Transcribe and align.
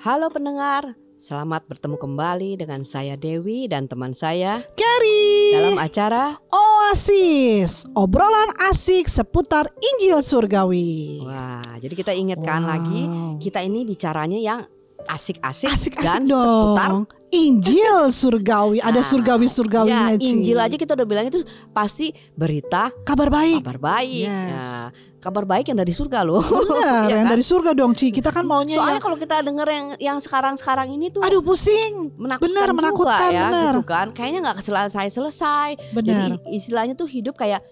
Halo 0.00 0.32
pendengar, 0.32 0.96
selamat 1.20 1.68
bertemu 1.68 2.00
kembali 2.00 2.56
dengan 2.56 2.80
saya 2.88 3.20
Dewi 3.20 3.68
dan 3.68 3.84
teman 3.84 4.16
saya 4.16 4.64
Gary 4.72 5.52
dalam 5.52 5.76
acara 5.76 6.40
Oasis 6.48 7.84
Obrolan 7.92 8.56
asik 8.64 9.12
seputar 9.12 9.68
Injil 9.76 10.24
Surgawi 10.24 11.20
Wah, 11.20 11.76
jadi 11.84 11.92
kita 11.92 12.16
ingatkan 12.16 12.64
Wow. 12.64 12.70
lagi 12.72 13.02
kita 13.44 13.60
ini 13.60 13.84
bicaranya 13.84 14.40
yang 14.40 14.64
asik-asik 15.08 15.70
Asik-asik 15.70 15.94
dan 16.00 16.26
dong 16.26 16.76
seputar 16.76 16.90
Injil 17.30 18.10
Surgawi 18.10 18.82
Ada 18.82 19.00
Nah, 19.00 19.06
surgawi-surgawinya 19.06 20.18
ya. 20.18 20.18
Injil 20.18 20.58
aja 20.58 20.74
kita 20.74 20.98
udah 20.98 21.06
bilang 21.06 21.30
itu 21.30 21.40
pasti 21.70 22.10
berita 22.34 22.90
Kabar 23.06 23.30
baik 23.30 23.62
kabar 23.62 23.78
baik. 23.78 24.26
Yes. 24.26 24.50
Nah, 24.50 24.86
kabar 25.20 25.44
baik 25.46 25.70
yang 25.70 25.78
dari 25.78 25.94
surga 25.94 26.26
loh. 26.26 26.42
Benar, 26.42 27.06
Ya 27.12 27.22
yang 27.22 27.26
kan? 27.30 27.32
dari 27.38 27.44
surga 27.46 27.70
dong 27.70 27.94
Ci 27.94 28.10
Kita 28.10 28.34
kan 28.34 28.42
maunya 28.42 28.82
Soalnya 28.82 28.98
yang 28.98 29.04
kalau 29.04 29.14
kita 29.14 29.46
denger 29.46 29.68
yang 29.70 29.86
yang 30.02 30.18
sekarang-sekarang 30.18 30.90
ini 30.90 31.14
tuh 31.14 31.22
Aduh 31.22 31.38
pusing 31.38 32.10
menakutkan 32.18 32.50
benar, 32.50 32.66
juga 32.66 32.78
menakutkan, 32.82 33.30
ya 33.30 33.42
benar. 33.46 33.72
gitu 33.78 33.82
kan. 33.86 34.06
Kayaknya 34.10 34.38
nggak 34.50 34.58
selesai-selesai. 34.66 35.68
Benar 35.94 36.10
Jadi 36.10 36.26
istilahnya 36.50 36.94
tuh 36.98 37.06
hidup 37.06 37.38
kayak 37.38 37.62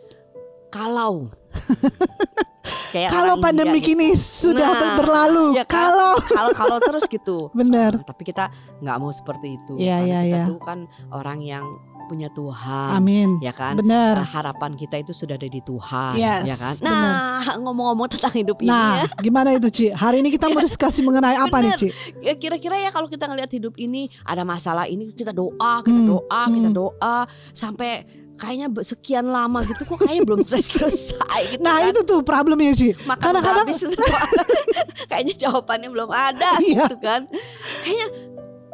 kalau. 0.70 1.34
kayak 2.88 3.10
Kalau 3.10 3.34
pandemi 3.38 3.78
India 3.78 3.88
kini 3.88 4.08
sudah 4.14 4.68
Nah, 4.68 4.96
berlalu 4.96 5.44
ya? 5.56 5.64
Kalau 5.64 6.16
gitu. 6.18 6.34
kalau 6.38 6.50
kalau 6.52 6.76
terus 6.80 7.04
gitu. 7.06 7.38
Benar 7.58 8.00
Nah, 8.00 8.06
tapi 8.06 8.22
kita 8.24 8.48
nggak 8.80 8.96
mau 8.96 9.10
seperti 9.10 9.56
itu. 9.56 9.74
Iya, 9.76 10.00
Karena 10.00 10.08
iya, 10.08 10.18
kita 10.20 10.36
iya. 10.36 10.44
tuh 10.46 10.58
kan 10.60 10.78
orang 11.10 11.40
yang 11.40 11.64
punya 12.08 12.32
Tuhan. 12.32 12.96
Amin 12.96 13.36
Ya 13.38 13.52
kan? 13.52 13.76
Benar 13.76 14.16
Nah, 14.16 14.24
harapan 14.24 14.72
kita 14.74 14.96
itu 14.96 15.12
sudah 15.12 15.36
ada 15.36 15.44
di 15.44 15.60
Tuhan, 15.60 16.16
Yes, 16.16 16.48
ya 16.48 16.56
kan? 16.56 16.74
Nah, 16.80 17.44
ngomong-ngomong 17.60 18.08
tentang 18.08 18.32
hidup 18.32 18.64
ini 18.64 18.72
Nah 18.72 19.04
ya, 19.04 19.06
gimana 19.20 19.52
itu 19.52 19.68
Ci 19.68 19.86
Hari 19.92 20.24
ini 20.24 20.32
kita 20.32 20.48
mau 20.48 20.56
diskusi 20.64 21.04
mengenai 21.04 21.36
apa 21.36 21.52
nih 21.60 21.68
Benar. 21.68 21.76
Ci 21.76 21.88
ya 22.24 22.32
kira-kira 22.32 22.80
ya 22.80 22.88
kalau 22.88 23.12
kita 23.12 23.28
ngelihat 23.28 23.52
hidup 23.52 23.76
ini 23.76 24.08
ada 24.24 24.40
masalah 24.40 24.88
ini 24.88 25.12
kita 25.12 25.36
doa, 25.36 25.84
kita 25.84 26.00
Hmm, 26.00 26.08
doa, 26.08 26.42
kita 26.48 26.70
hmm. 26.72 26.78
doa 26.80 27.16
sampai 27.52 28.08
kayaknya 28.38 28.66
sekian 28.80 29.26
lama 29.26 29.60
gitu 29.60 29.82
kok 29.82 29.98
kayaknya 29.98 30.22
belum 30.24 30.40
selesai 30.48 31.12
gitu 31.50 31.60
Nah 31.60 31.82
kan. 31.82 31.90
itu 31.90 32.00
tuh 32.02 32.22
problemnya 32.22 32.70
Ci 32.72 32.94
Makan 33.02 33.18
kadang-kadang- 33.20 33.66
kayaknya 35.10 35.34
jawabannya 35.38 35.88
belum 35.88 36.08
ada 36.08 36.50
Iya. 36.62 36.86
gitu 36.86 36.96
kan. 36.98 37.26
Kayaknya 37.82 38.06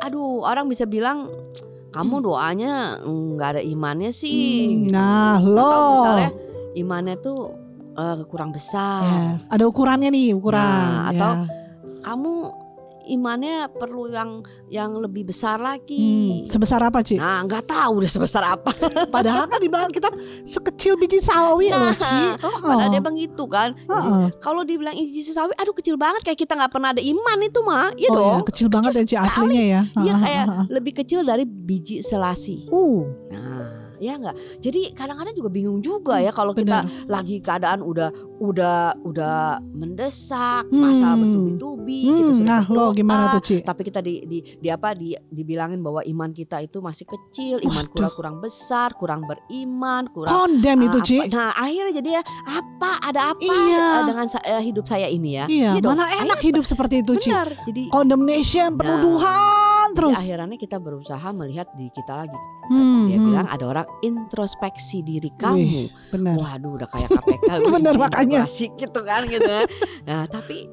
aduh 0.01 0.45
orang 0.45 0.69
bisa 0.69 0.85
bilang 0.85 1.33
kamu 1.91 2.21
doanya 2.21 3.01
nggak 3.01 3.49
ada 3.57 3.63
imannya 3.63 4.11
sih. 4.11 4.69
Hmm, 4.69 4.81
gitu. 4.85 4.93
Nah 4.93 5.39
Atau 5.39 5.49
loh 5.49 5.89
misalnya 5.97 6.31
imannya 6.75 7.17
tuh 7.19 7.39
eh, 7.95 8.17
kurang 8.27 8.51
besar. 8.51 9.33
Yes, 9.33 9.47
ada 9.49 9.65
ukurannya 9.65 10.11
nih 10.11 10.35
ukuran. 10.35 10.61
Nah, 10.61 11.09
atau 11.09 11.31
ya. 11.33 11.47
Kamu 12.03 12.33
imannya 13.07 13.69
perlu 13.71 14.09
yang 14.09 14.41
yang 14.67 14.93
lebih 14.95 15.27
besar 15.27 15.57
Hmm, 15.57 15.67
lagi. 15.71 16.45
sebesar 16.45 16.81
apa 16.81 17.01
Ci? 17.01 17.15
Nah, 17.15 17.43
nggak 17.43 17.65
tahu 17.65 18.01
udah 18.01 18.11
sebesar 18.11 18.43
apa. 18.45 18.73
Padahal 19.15 19.47
kan 19.47 19.59
dibilang 19.59 19.89
kita 19.89 20.09
sekecil 20.43 20.95
biji 20.95 21.19
sawi 21.19 21.69
Nah, 21.69 21.79
loh 21.81 21.95
Ci. 21.95 22.19
Oh, 22.41 22.59
Padahal 22.61 22.91
dia 22.91 23.01
begitu 23.01 23.45
kan. 23.45 23.77
Heeh. 23.77 24.25
Kalau 24.39 24.63
dibilang 24.63 24.93
iji 24.93 25.21
sawi, 25.23 25.53
aduh 25.55 25.73
kecil 25.73 25.95
banget 25.95 26.23
kayak 26.23 26.39
kita 26.39 26.55
nggak 26.55 26.71
pernah 26.71 26.91
ada 26.91 27.01
iman 27.01 27.39
itu 27.41 27.61
mah, 27.61 27.89
iya 27.95 28.09
oh, 28.09 28.17
dong. 28.17 28.39
ya, 28.41 28.47
kecil 28.49 28.67
banget 28.69 28.93
ya 28.95 29.05
Ci 29.05 29.15
aslinya 29.17 29.63
ya. 29.63 29.81
Iya 29.97 30.15
kayak 30.17 30.45
lebih 30.69 30.93
kecil 30.97 31.21
dari 31.23 31.45
biji 31.45 32.01
selasi. 32.01 32.67
Uh, 32.69 33.05
Nah, 33.27 33.84
ya 33.97 34.15
nggak. 34.15 34.37
Jadi 34.59 34.93
kadang-kadang 34.93 35.35
juga 35.35 35.49
bingung 35.49 35.79
juga 35.79 36.17
ya 36.17 36.31
kalau 36.31 36.51
kita 36.51 36.81
lagi 37.07 37.39
keadaan 37.39 37.81
udah 37.81 38.09
udah 38.39 38.79
udah 39.01 39.39
mendesak, 39.69 40.67
Hmm. 40.67 40.81
masalah 40.85 41.17
bertubi-tubi 41.17 42.01
gitu 42.05 42.23
Hmm, 42.27 42.39
sudah 42.41 42.61
nah 42.61 42.65
lo 42.67 42.85
gimana 42.91 43.25
tuh 43.31 43.43
Ci? 43.43 43.57
tapi 43.61 43.83
kita 43.83 43.99
di, 43.99 44.25
di 44.25 44.39
di 44.55 44.69
apa 44.69 44.93
di 44.93 45.13
dibilangin 45.25 45.79
bahwa 45.79 46.01
iman 46.03 46.31
kita 46.31 46.59
itu 46.59 46.79
masih 46.79 47.05
kecil, 47.05 47.57
iman 47.63 47.85
Waduh. 47.85 47.93
kurang 47.93 48.13
kurang 48.15 48.37
besar, 48.39 48.89
kurang 48.93 49.21
beriman, 49.23 50.07
kurang 50.09 50.31
Kondem 50.31 50.79
itu 50.83 50.99
Ci. 51.01 51.17
apa- 51.21 51.31
Nah, 51.31 51.51
akhirnya 51.53 51.93
jadi 51.95 52.11
ya 52.13 52.23
apa 52.47 52.91
ada 53.01 53.21
apa 53.29 53.43
Iya. 53.43 53.87
eh, 53.91 54.03
dengan 54.07 54.27
eh, 54.31 54.63
hidup 54.63 54.85
saya 54.85 55.07
ini 55.07 55.31
ya? 55.35 55.45
Iya, 55.47 55.71
dong. 55.79 55.93
mana 55.93 56.07
enak 56.17 56.39
hidup 56.39 56.65
seperti 56.65 57.01
itu 57.01 57.13
Ci. 57.19 57.31
Benar. 57.31 57.49
Jadi 57.65 57.83
Condemnation, 57.89 58.71
penuduhan 58.75 59.74
jadi 59.93 59.97
terus. 60.01 60.19
akhirnya 60.25 60.57
kita 60.57 60.77
berusaha 60.81 61.29
melihat 61.35 61.69
di 61.77 61.91
kita 61.93 62.13
lagi. 62.25 62.39
Hmm, 62.71 63.13
Dia 63.13 63.19
hmm, 63.21 63.27
bilang 63.29 63.47
ada 63.51 63.65
orang 63.69 63.89
introspeksi 64.01 65.05
diri 65.05 65.29
kamu. 65.37 65.93
benar. 66.15 66.35
Waduh, 66.41 66.71
udah 66.81 66.89
kayak 66.89 67.11
KPK. 67.13 67.49
Bener, 67.69 67.93
gini, 67.93 68.03
makanya. 68.03 68.41
Asik 68.49 68.73
gitu 68.81 69.01
kan 69.05 69.29
gitu. 69.29 69.45
kan. 69.45 69.67
Nah, 70.09 70.23
tapi 70.25 70.65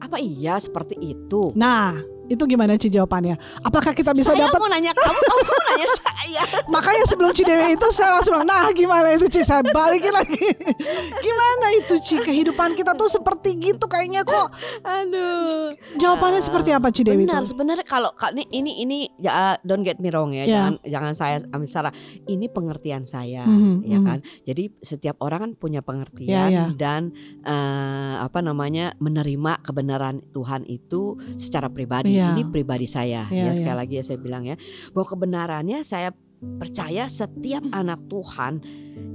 apa 0.00 0.16
iya 0.20 0.56
seperti 0.56 0.96
itu? 1.00 1.52
Nah, 1.52 2.13
itu 2.28 2.42
gimana 2.44 2.76
Ci 2.76 2.88
jawabannya? 2.88 3.36
Apakah 3.62 3.92
kita 3.92 4.12
bisa 4.12 4.32
saya 4.32 4.48
dapat 4.48 4.58
mau 4.58 4.68
nanya 4.68 4.92
kamu, 4.92 5.20
kamu 5.20 5.42
mau 5.44 5.60
nanya 5.70 5.88
saya. 6.00 6.42
Makanya 6.74 7.04
sebelum 7.06 7.30
Cidewi 7.30 7.76
itu 7.76 7.86
saya 7.92 8.16
langsung 8.16 8.40
nah 8.44 8.68
gimana 8.72 9.12
itu 9.12 9.26
Ci 9.28 9.44
saya 9.44 9.60
balikin 9.62 10.10
lagi 10.10 10.40
Gimana 11.24 11.66
itu 11.76 11.94
Ci 12.00 12.16
kehidupan 12.18 12.74
kita 12.74 12.96
tuh 12.96 13.06
seperti 13.06 13.54
gitu 13.60 13.84
kayaknya 13.86 14.24
kok 14.24 14.50
Aduh. 14.82 15.70
Jawabannya 15.96 16.40
Ah, 16.40 16.42
seperti 16.42 16.70
apa 16.74 16.88
Cidewi 16.90 17.24
Benar, 17.24 17.46
itu 17.46 17.54
sebenarnya 17.54 17.86
kalau 17.86 18.10
kalau 18.16 18.34
ini 18.34 18.44
ini 18.50 18.72
ini 18.82 18.98
ya, 19.16 19.54
don't 19.62 19.86
get 19.86 20.02
me 20.02 20.10
wrong 20.10 20.34
ya, 20.34 20.44
Ya. 20.44 20.50
jangan 20.50 20.74
jangan 20.82 21.12
saya 21.14 21.36
ambil 21.52 21.68
salah. 21.70 21.92
Ini 22.26 22.46
pengertian 22.50 23.06
saya, 23.06 23.46
Mhm, 23.46 23.86
ya 23.86 23.98
mhm. 24.02 24.06
kan. 24.06 24.18
Jadi 24.42 24.64
setiap 24.82 25.22
orang 25.22 25.40
kan 25.46 25.50
punya 25.54 25.80
pengertian 25.80 26.26
Ya, 26.26 26.50
ya. 26.50 26.64
dan 26.74 27.14
eh, 27.44 28.14
apa 28.18 28.42
namanya 28.42 28.96
menerima 28.98 29.62
kebenaran 29.62 30.20
Tuhan 30.32 30.66
itu 30.66 31.16
secara 31.38 31.70
pribadi. 31.70 32.13
Ya. 32.14 32.30
Ini 32.32 32.42
pribadi 32.46 32.86
saya. 32.86 33.26
Ya, 33.28 33.50
ya 33.50 33.52
sekali 33.52 33.74
ya. 33.74 33.80
lagi 33.82 33.94
ya 33.98 34.04
saya 34.04 34.18
bilang 34.18 34.44
ya 34.44 34.54
bahwa 34.90 35.06
kebenarannya 35.08 35.82
saya 35.82 36.14
percaya 36.60 37.08
setiap 37.08 37.64
anak 37.70 38.04
Tuhan 38.06 38.60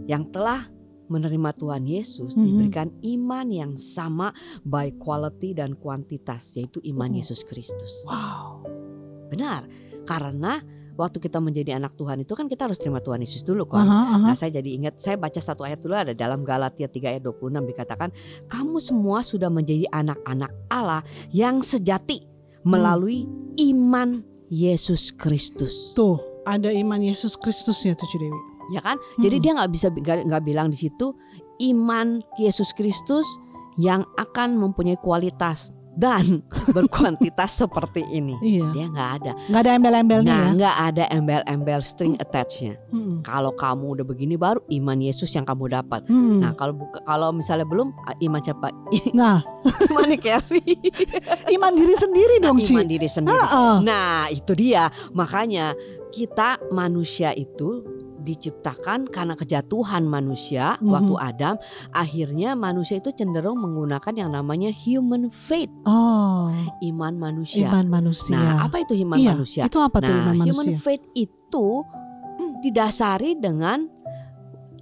yang 0.06 0.28
telah 0.30 0.66
menerima 1.08 1.50
Tuhan 1.54 1.84
Yesus 1.84 2.34
Mhm. 2.34 2.44
diberikan 2.44 2.88
iman 3.02 3.48
yang 3.50 3.72
sama 3.74 4.30
baik 4.62 4.98
quality 4.98 5.54
dan 5.54 5.74
kuantitas 5.74 6.54
yaitu 6.54 6.78
iman 6.86 7.10
Oh. 7.10 7.18
Yesus 7.18 7.42
Kristus. 7.42 8.06
Wow 8.06 8.62
Benar. 9.30 9.66
Karena 10.06 10.58
waktu 10.94 11.18
kita 11.18 11.38
menjadi 11.38 11.78
anak 11.78 11.94
Tuhan 11.94 12.20
itu 12.20 12.34
kan 12.34 12.46
kita 12.46 12.66
harus 12.66 12.76
terima 12.76 12.98
Tuhan 12.98 13.22
Yesus 13.22 13.40
dulu 13.42 13.64
kan. 13.66 13.86
Aha, 13.86 14.02
aha. 14.10 14.26
Nah, 14.26 14.36
saya 14.36 14.52
jadi 14.52 14.70
ingat 14.74 14.98
saya 14.98 15.16
baca 15.16 15.38
satu 15.38 15.62
ayat 15.64 15.80
dulu 15.80 15.94
ada 15.94 16.12
dalam 16.12 16.42
Galatia 16.42 16.90
3 16.90 17.14
ayat 17.14 17.22
26 17.22 17.62
dikatakan 17.64 18.10
kamu 18.46 18.78
semua 18.78 19.22
sudah 19.22 19.48
menjadi 19.48 19.86
anak-anak 19.90 20.50
Allah 20.68 21.02
yang 21.30 21.62
sejati 21.62 22.26
melalui 22.70 23.26
iman 23.58 24.22
Yesus 24.50 25.10
Kristus. 25.14 25.94
Tuh 25.98 26.22
ada 26.46 26.70
iman 26.74 27.02
Yesus 27.02 27.38
Kristusnya 27.38 27.94
tuh 27.98 28.10
Cidewi 28.10 28.40
Ya 28.70 28.86
kan? 28.86 29.02
Jadi 29.18 29.42
Hmm. 29.42 29.44
dia 29.44 29.52
nggak 29.58 29.72
bisa 29.74 29.88
nggak 29.90 30.44
bilang 30.46 30.70
di 30.70 30.78
situ 30.78 31.18
iman 31.74 32.22
Yesus 32.38 32.70
Kristus 32.78 33.26
yang 33.82 34.06
akan 34.22 34.62
mempunyai 34.62 35.00
kualitas 35.02 35.74
dan 36.00 36.40
berkuantitas 36.76 37.60
seperti 37.60 38.08
ini. 38.16 38.40
Iya 38.40 38.72
Dia 38.72 38.86
nggak 38.88 39.10
ada. 39.20 39.32
Nggak 39.52 39.62
ada 39.62 39.72
embel-embelnya 39.76 40.32
Nah, 40.32 40.40
ya 40.40 40.50
nggak 40.56 40.76
ada 40.88 41.04
embel-embel 41.12 41.80
string 41.84 42.16
attachnya. 42.16 42.80
Hmm, 42.90 43.20
Kalau 43.28 43.52
kamu 43.52 44.00
udah 44.00 44.06
begini 44.08 44.40
baru 44.40 44.64
iman 44.80 44.98
Yesus 45.04 45.28
yang 45.36 45.44
kamu 45.44 45.68
dapat. 45.76 46.08
hmm. 46.08 46.40
Nah, 46.40 46.56
kalau 46.56 46.80
buka, 46.80 47.04
kalau 47.04 47.36
misalnya 47.36 47.68
belum 47.68 47.92
ah, 48.08 48.16
iman 48.24 48.40
siapa? 48.40 48.72
Nah 49.20 49.44
iman 49.92 50.16
Carry. 50.16 50.64
iman 51.60 51.72
diri 51.76 51.96
sendiri 52.00 52.36
dong 52.40 52.64
Ci 52.64 52.72
iman 52.72 52.88
diri 52.88 53.10
sendiri. 53.12 53.36
Heeh. 53.36 53.76
Nah, 53.84 54.32
itu 54.32 54.56
dia. 54.56 54.88
Makanya 55.12 55.76
kita 56.10 56.58
manusia 56.72 57.36
itu 57.36 57.84
diciptakan 58.20 59.08
karena 59.08 59.34
kejatuhan 59.34 60.04
manusia 60.04 60.76
Mhm. 60.78 60.88
waktu 60.88 61.14
Adam, 61.18 61.56
akhirnya 61.92 62.54
manusia 62.54 63.00
itu 63.00 63.12
cenderung 63.12 63.58
menggunakan 63.58 64.14
yang 64.14 64.32
namanya 64.32 64.70
human 64.70 65.28
faith, 65.30 65.72
Oh 65.84 66.52
iman 66.82 67.14
manusia. 67.16 67.68
iman 67.68 67.86
manusia 67.88 68.36
Nah, 68.36 68.66
apa 68.66 68.82
itu 68.82 68.94
iman 69.00 69.18
Iya, 69.18 69.32
manusia? 69.34 69.64
Itu 69.66 69.80
apa 69.80 69.98
tuh 70.00 70.12
Nah, 70.12 70.32
iman 70.32 70.46
human 70.46 70.68
manusia 70.70 70.78
faith 70.78 71.04
itu 71.14 71.68
didasari 72.60 73.36
dengan 73.36 73.88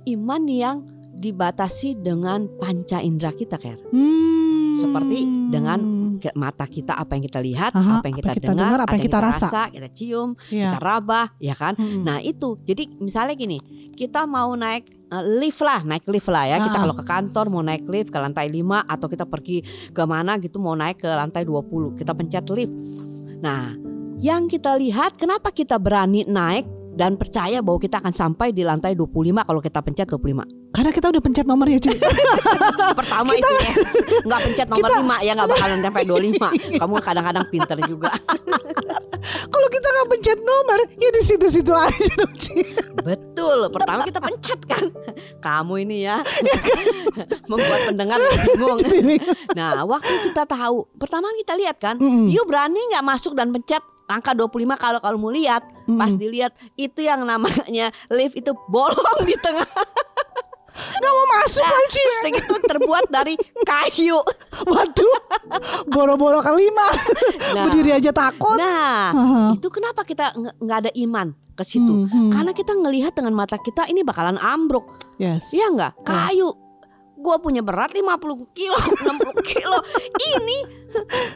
iman 0.06 0.44
yang 0.48 0.78
dibatasi 1.14 1.98
dengan 1.98 2.46
panca 2.62 3.02
indera 3.02 3.34
kita, 3.34 3.58
Ker. 3.58 3.82
Hmm. 3.90 4.78
Seperti 4.78 5.26
dengan 5.50 5.97
Mata 6.34 6.66
kita 6.66 6.94
apa 6.94 7.14
yang 7.14 7.24
kita 7.24 7.40
lihat, 7.40 7.72
Aha, 7.72 8.00
apa 8.00 8.06
yang 8.06 8.18
apa 8.18 8.22
kita, 8.22 8.32
kita 8.36 8.48
dengar, 8.48 8.66
dengar, 8.68 8.80
apa 8.84 8.94
yang 8.94 9.04
kita 9.06 9.20
rasa. 9.20 9.48
kita 9.68 9.90
cium, 9.92 10.30
Iya. 10.48 10.74
kita 10.74 10.80
raba, 10.80 11.22
ya 11.38 11.54
kan? 11.54 11.74
Mm-mm. 11.76 12.04
Nah, 12.04 12.18
itu. 12.20 12.58
Jadi 12.60 12.98
misalnya 12.98 13.34
gini, 13.34 13.58
kita 13.94 14.24
mau 14.24 14.54
naik 14.54 14.86
eh, 15.08 15.24
lift 15.40 15.64
lah, 15.64 15.82
naik 15.82 16.04
lift 16.06 16.28
lah 16.28 16.46
ya. 16.46 16.58
Kita 16.60 16.78
Ah. 16.78 16.82
kalau 16.84 16.94
ke 16.94 17.04
kantor 17.04 17.46
mau 17.48 17.64
naik 17.64 17.88
lift 17.88 18.10
ke 18.10 18.18
lantai 18.18 18.48
5 18.48 18.84
atau 18.84 19.08
kita 19.08 19.24
pergi 19.24 19.64
ke 19.90 20.04
mana 20.04 20.36
gitu 20.38 20.58
mau 20.58 20.74
naik 20.74 21.00
ke 21.00 21.10
lantai 21.10 21.44
20, 21.44 21.96
kita 21.96 22.12
pencet 22.12 22.44
lift. 22.52 22.76
Nah, 23.40 23.72
yang 24.18 24.46
kita 24.46 24.76
lihat 24.76 25.16
kenapa 25.16 25.50
kita 25.50 25.78
berani 25.78 26.26
naik 26.26 26.66
dan 26.98 27.14
percaya 27.14 27.62
bahwa 27.62 27.78
kita 27.78 28.02
akan 28.02 28.10
sampai 28.10 28.50
di 28.50 28.66
lantai 28.66 28.98
25 28.98 29.46
kalau 29.46 29.62
kita 29.62 29.80
pencet 29.86 30.10
25. 30.10 30.74
Karena 30.74 30.90
kita 30.90 31.08
udah 31.14 31.22
pencet 31.22 31.46
nomornya 31.46 31.78
Ci. 31.78 31.94
Pertama 33.00 33.38
itu 33.38 33.46
yes, 33.46 33.92
nggak 34.26 34.42
pencet 34.50 34.68
nomor 34.68 34.90
5 34.90 35.26
ya 35.26 35.32
nggak 35.38 35.50
bakalan 35.54 35.80
sampai 35.86 36.04
25. 36.10 36.82
Kamu 36.82 36.94
kadang-kadang 36.98 37.46
pinter 37.54 37.78
juga. 37.86 38.10
Kalau 39.54 39.68
kita 39.70 39.88
nggak 39.92 40.08
pencet 40.14 40.40
nomor, 40.42 40.80
ya 40.98 41.10
di 41.14 41.22
situ-situ 41.22 41.74
aja 41.74 42.06
dong 42.18 42.34
Ci. 42.38 42.54
Betul. 43.06 43.70
Pertama 43.70 44.02
kita 44.06 44.20
pencet 44.22 44.60
kan. 44.66 44.84
Kamu 45.38 45.74
ini 45.82 46.06
ya 46.06 46.18
membuat 47.46 47.82
pendengar 47.94 48.18
bingung. 48.22 48.80
Nah, 49.54 49.86
waktu 49.86 50.14
kita 50.32 50.44
tahu, 50.46 50.86
pertama 50.98 51.30
kita 51.42 51.54
lihat 51.58 51.78
kan, 51.78 51.96
Mm-mm. 51.98 52.30
you 52.30 52.42
berani 52.46 52.80
nggak 52.94 53.06
masuk 53.06 53.34
dan 53.34 53.50
pencet 53.52 53.82
angka 54.08 54.32
25 54.32 54.50
kalau 54.76 55.00
kalau 55.00 55.18
mau 55.20 55.30
lihat 55.30 55.62
pas 56.00 56.08
Mm-mm. 56.08 56.20
dilihat 56.20 56.52
itu 56.74 57.04
yang 57.04 57.24
namanya 57.24 57.92
lift 58.08 58.36
itu 58.36 58.56
bolong 58.68 59.20
di 59.24 59.36
tengah 59.38 59.68
Nggak 60.78 61.10
mau 61.12 61.28
masuk 61.42 61.66
Nah, 61.66 61.74
terus 61.90 62.18
yang 62.22 62.38
itu 62.38 62.56
terbuat 62.62 63.06
dari 63.10 63.34
kayu. 63.66 64.22
Waduh, 64.62 65.18
boro-boro 65.90 66.38
kelima. 66.46 66.94
Nah, 67.58 67.66
Berdiri 67.66 67.98
aja 67.98 68.14
takut. 68.14 68.62
nah 68.62 69.10
Haha. 69.10 69.44
itu 69.58 69.68
kenapa 69.74 70.06
kita 70.06 70.38
nggak 70.38 70.78
ada 70.86 70.92
iman 71.02 71.34
ke 71.58 71.64
situ? 71.66 71.90
Hmm, 71.90 72.06
hmm. 72.06 72.30
Karena 72.30 72.52
kita 72.54 72.78
ngelihat 72.78 73.18
dengan 73.18 73.34
mata 73.34 73.58
kita 73.58 73.90
ini 73.90 74.06
bakalan 74.06 74.38
ambruk, 74.38 74.86
yes. 75.18 75.50
Iya 75.50 75.74
nggak? 75.74 76.06
Kayu. 76.06 76.54
Gua 77.18 77.36
punya 77.38 77.60
berat 77.60 77.92
50 77.92 78.14
kilo, 78.52 78.78
60 79.04 79.42
kilo. 79.44 79.78
Ini 80.16 80.58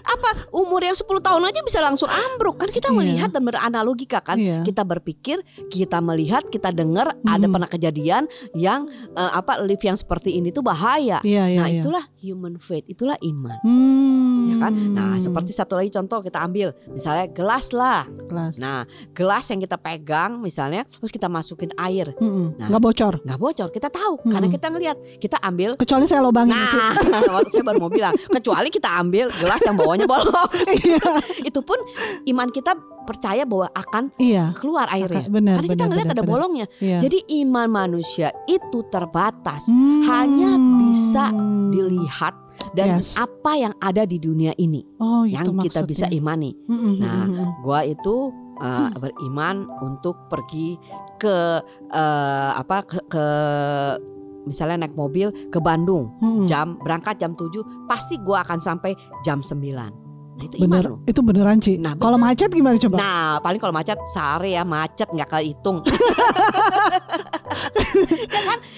apa 0.02 0.30
umur 0.50 0.80
yang 0.80 0.96
10 0.96 1.06
tahun 1.20 1.44
aja 1.44 1.60
bisa 1.62 1.80
langsung 1.80 2.08
ambruk 2.08 2.56
kan 2.56 2.72
kita 2.72 2.88
Iya. 2.88 2.96
melihat 2.96 3.30
dan 3.30 3.44
beranalogika 3.44 4.24
kan 4.24 4.40
Iya. 4.40 4.64
kita 4.64 4.82
berpikir 4.82 5.44
kita 5.68 6.00
melihat 6.00 6.48
kita 6.48 6.72
dengar 6.72 7.12
ada 7.20 7.46
Mhm. 7.46 7.52
pernah 7.52 7.70
kejadian 7.70 8.24
yang 8.54 8.88
eh, 9.12 9.32
apa 9.32 9.60
lift 9.60 9.84
yang 9.84 9.94
seperti 9.94 10.34
ini 10.34 10.50
tuh 10.50 10.64
bahaya 10.64 11.20
Iya, 11.22 11.44
iya, 11.46 11.60
nah 11.60 11.68
iya. 11.68 11.84
itulah 11.84 12.04
human 12.18 12.58
faith 12.58 12.88
itulah 12.88 13.20
iman 13.20 13.60
Hmm. 13.62 14.31
Kan 14.62 14.74
nah 14.92 15.18
seperti 15.18 15.52
satu 15.52 15.74
lagi 15.74 15.90
contoh 15.90 16.22
kita 16.22 16.38
ambil 16.40 16.70
misalnya 16.88 17.26
gelas 17.28 17.72
lah 17.72 18.06
kelas. 18.06 18.56
nah 18.56 18.86
gelas 19.12 19.46
yang 19.48 19.60
kita 19.60 19.76
pegang 19.76 20.38
misalnya 20.38 20.86
terus 20.86 21.10
kita 21.10 21.26
masukin 21.26 21.74
air 21.76 22.14
Mm-mm. 22.16 22.56
Nah. 22.56 22.68
nggak 22.70 22.82
bocor. 22.82 23.14
nggak 23.20 23.40
bocor 23.40 23.68
kita 23.70 23.90
tahu 23.90 24.22
karena 24.24 24.46
Mhm. 24.46 24.54
kita 24.54 24.68
ngelihat 24.68 24.98
kita 25.18 25.38
ambil 25.40 25.74
Kecuali 25.74 26.06
saya 26.06 26.22
lobangin. 26.22 26.54
Ci. 26.54 26.78
Nah, 27.08 27.22
waktu 27.36 27.50
saya 27.50 27.64
baru 27.64 27.80
mau 27.80 27.90
bilang, 27.90 28.14
kecuali 28.14 28.70
kita 28.70 28.90
ambil 28.94 29.32
gelas 29.32 29.62
yang 29.62 29.76
bawahnya 29.76 30.06
bolong. 30.06 30.50
Iya. 30.72 31.02
itu 31.42 31.60
pun 31.62 31.80
iman 32.26 32.48
kita 32.48 32.76
percaya 33.02 33.44
bahwa 33.44 33.72
akan 33.72 34.14
Iya. 34.16 34.54
keluar 34.54 34.86
airnya. 34.88 35.26
Benar, 35.26 35.58
Karena 35.58 35.70
kita 35.70 35.84
ngelihat 35.86 36.10
ada 36.10 36.16
benar. 36.18 36.30
bolongnya. 36.30 36.66
Iya. 36.78 36.98
Jadi 37.00 37.18
iman 37.42 37.68
manusia 37.68 38.30
itu 38.46 38.80
terbatas, 38.86 39.66
Hmm. 39.68 40.06
hanya 40.06 40.52
bisa 40.80 41.34
dilihat 41.72 42.34
dan 42.72 42.98
Yes. 42.98 43.14
apa 43.14 43.52
yang 43.56 43.74
ada 43.78 44.04
di 44.04 44.18
dunia 44.18 44.54
ini 44.56 44.82
Oh, 44.98 45.24
yang 45.24 45.46
kita 45.58 45.84
bisa 45.84 46.06
maksudnya. 46.06 46.10
imani. 46.14 46.52
Mm-mm, 46.66 46.94
Nah, 46.98 47.26
mm-mm. 47.26 47.48
Gua 47.62 47.82
itu 47.84 48.30
uh, 48.58 48.88
Hmm. 48.88 48.94
beriman 48.96 49.56
untuk 49.80 50.16
pergi 50.28 50.78
ke 51.18 51.62
uh, 51.90 52.52
apa 52.56 52.82
ke, 52.84 52.98
ke 53.08 53.26
misalnya 54.44 54.82
naik 54.82 54.94
mobil 54.94 55.30
ke 55.48 55.58
Bandung 55.58 56.10
Mm-mm. 56.18 56.46
jam 56.46 56.78
berangkat 56.78 57.18
jam 57.18 57.34
7 57.34 57.62
pasti 57.86 58.18
gua 58.20 58.42
akan 58.42 58.58
sampai 58.58 58.94
jam 59.22 59.42
9 59.42 60.01
nah 60.42 60.48
itu 60.50 60.56
iman 60.58 60.70
bener 60.74 60.86
loh 60.90 61.00
itu 61.06 61.20
beneran 61.22 61.58
Ci. 61.62 61.78
Nah, 61.78 61.94
Kalau 61.94 62.18
macet 62.18 62.50
gimana 62.50 62.76
coba? 62.76 62.96
nah 62.98 63.30
paling 63.38 63.62
kalau 63.62 63.70
macet 63.72 63.98
sehari 64.10 64.58
ya 64.58 64.66
macet 64.66 65.06
nggak 65.08 65.30
kehitung 65.30 65.78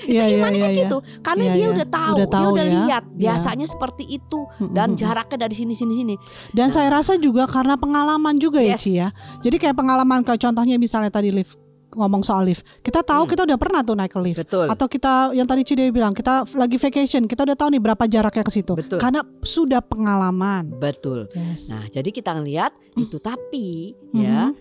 Iya, 0.04 0.28
itu 0.28 0.36
iya, 0.36 0.36
imannya 0.36 0.58
iya, 0.58 0.66
kayak 0.66 0.76
iya. 0.76 0.84
gitu 0.84 0.98
karena 1.22 1.44
Iya, 1.44 1.54
dia 1.54 1.68
udah 1.70 1.88
tahu, 1.88 2.16
Udah 2.18 2.28
tahu 2.28 2.44
dia 2.44 2.52
udah 2.52 2.66
ya. 2.66 2.74
lihat 2.76 3.04
biasanya 3.08 3.66
seperti 3.66 4.04
itu 4.10 4.40
dan 4.70 4.90
jaraknya 4.94 5.38
dari 5.40 5.56
sini 5.56 5.74
sini 5.74 5.94
sini 5.96 6.16
Dan 6.52 6.70
saya 6.70 6.92
rasa 6.92 7.16
juga 7.16 7.48
karena 7.48 7.80
pengalaman 7.80 8.36
juga 8.36 8.60
ya 8.60 8.74
Yes. 8.74 8.82
Ci 8.82 8.92
ya. 8.98 9.08
Jadi 9.40 9.56
kayak 9.56 9.78
pengalaman 9.78 10.26
kayak 10.26 10.42
contohnya 10.42 10.76
misalnya 10.76 11.08
tadi 11.08 11.30
lift 11.30 11.56
ngomong 11.94 12.22
soal 12.22 12.44
lift. 12.44 12.62
Kita 12.80 13.00
tahu 13.00 13.24
Hmm. 13.24 13.30
kita 13.30 13.42
udah 13.44 13.58
pernah 13.58 13.82
tuh 13.82 13.94
naik 13.94 14.10
ke 14.10 14.20
lift. 14.20 14.40
betul 14.40 14.66
Atau 14.66 14.86
kita 14.88 15.32
yang 15.32 15.44
tadi 15.44 15.62
Cidewi 15.62 15.90
bilang 15.90 16.12
kita 16.12 16.46
lagi 16.52 16.76
vacation, 16.76 17.24
kita 17.24 17.44
udah 17.44 17.56
tahu 17.56 17.70
nih 17.70 17.82
berapa 17.82 18.04
jaraknya 18.06 18.42
ke 18.42 18.52
situ. 18.52 18.74
Betul. 18.74 18.98
Karena 18.98 19.22
sudah 19.40 19.80
pengalaman. 19.80 20.74
betul 20.74 21.26
Yes. 21.32 21.68
nah 21.68 21.86
jadi 21.86 22.10
kita 22.10 22.34
ngelihat 22.34 22.72
itu 22.96 23.18
tapi 23.18 23.94
ya 24.12 24.50
Mhm. 24.50 24.56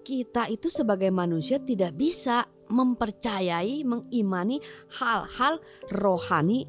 kita 0.00 0.48
itu 0.48 0.68
sebagai 0.68 1.08
manusia 1.08 1.56
tidak 1.58 1.94
bisa 1.94 2.44
mempercayai, 2.66 3.82
mengimani 3.82 4.60
hal-hal 4.92 5.60
rohani 5.90 6.64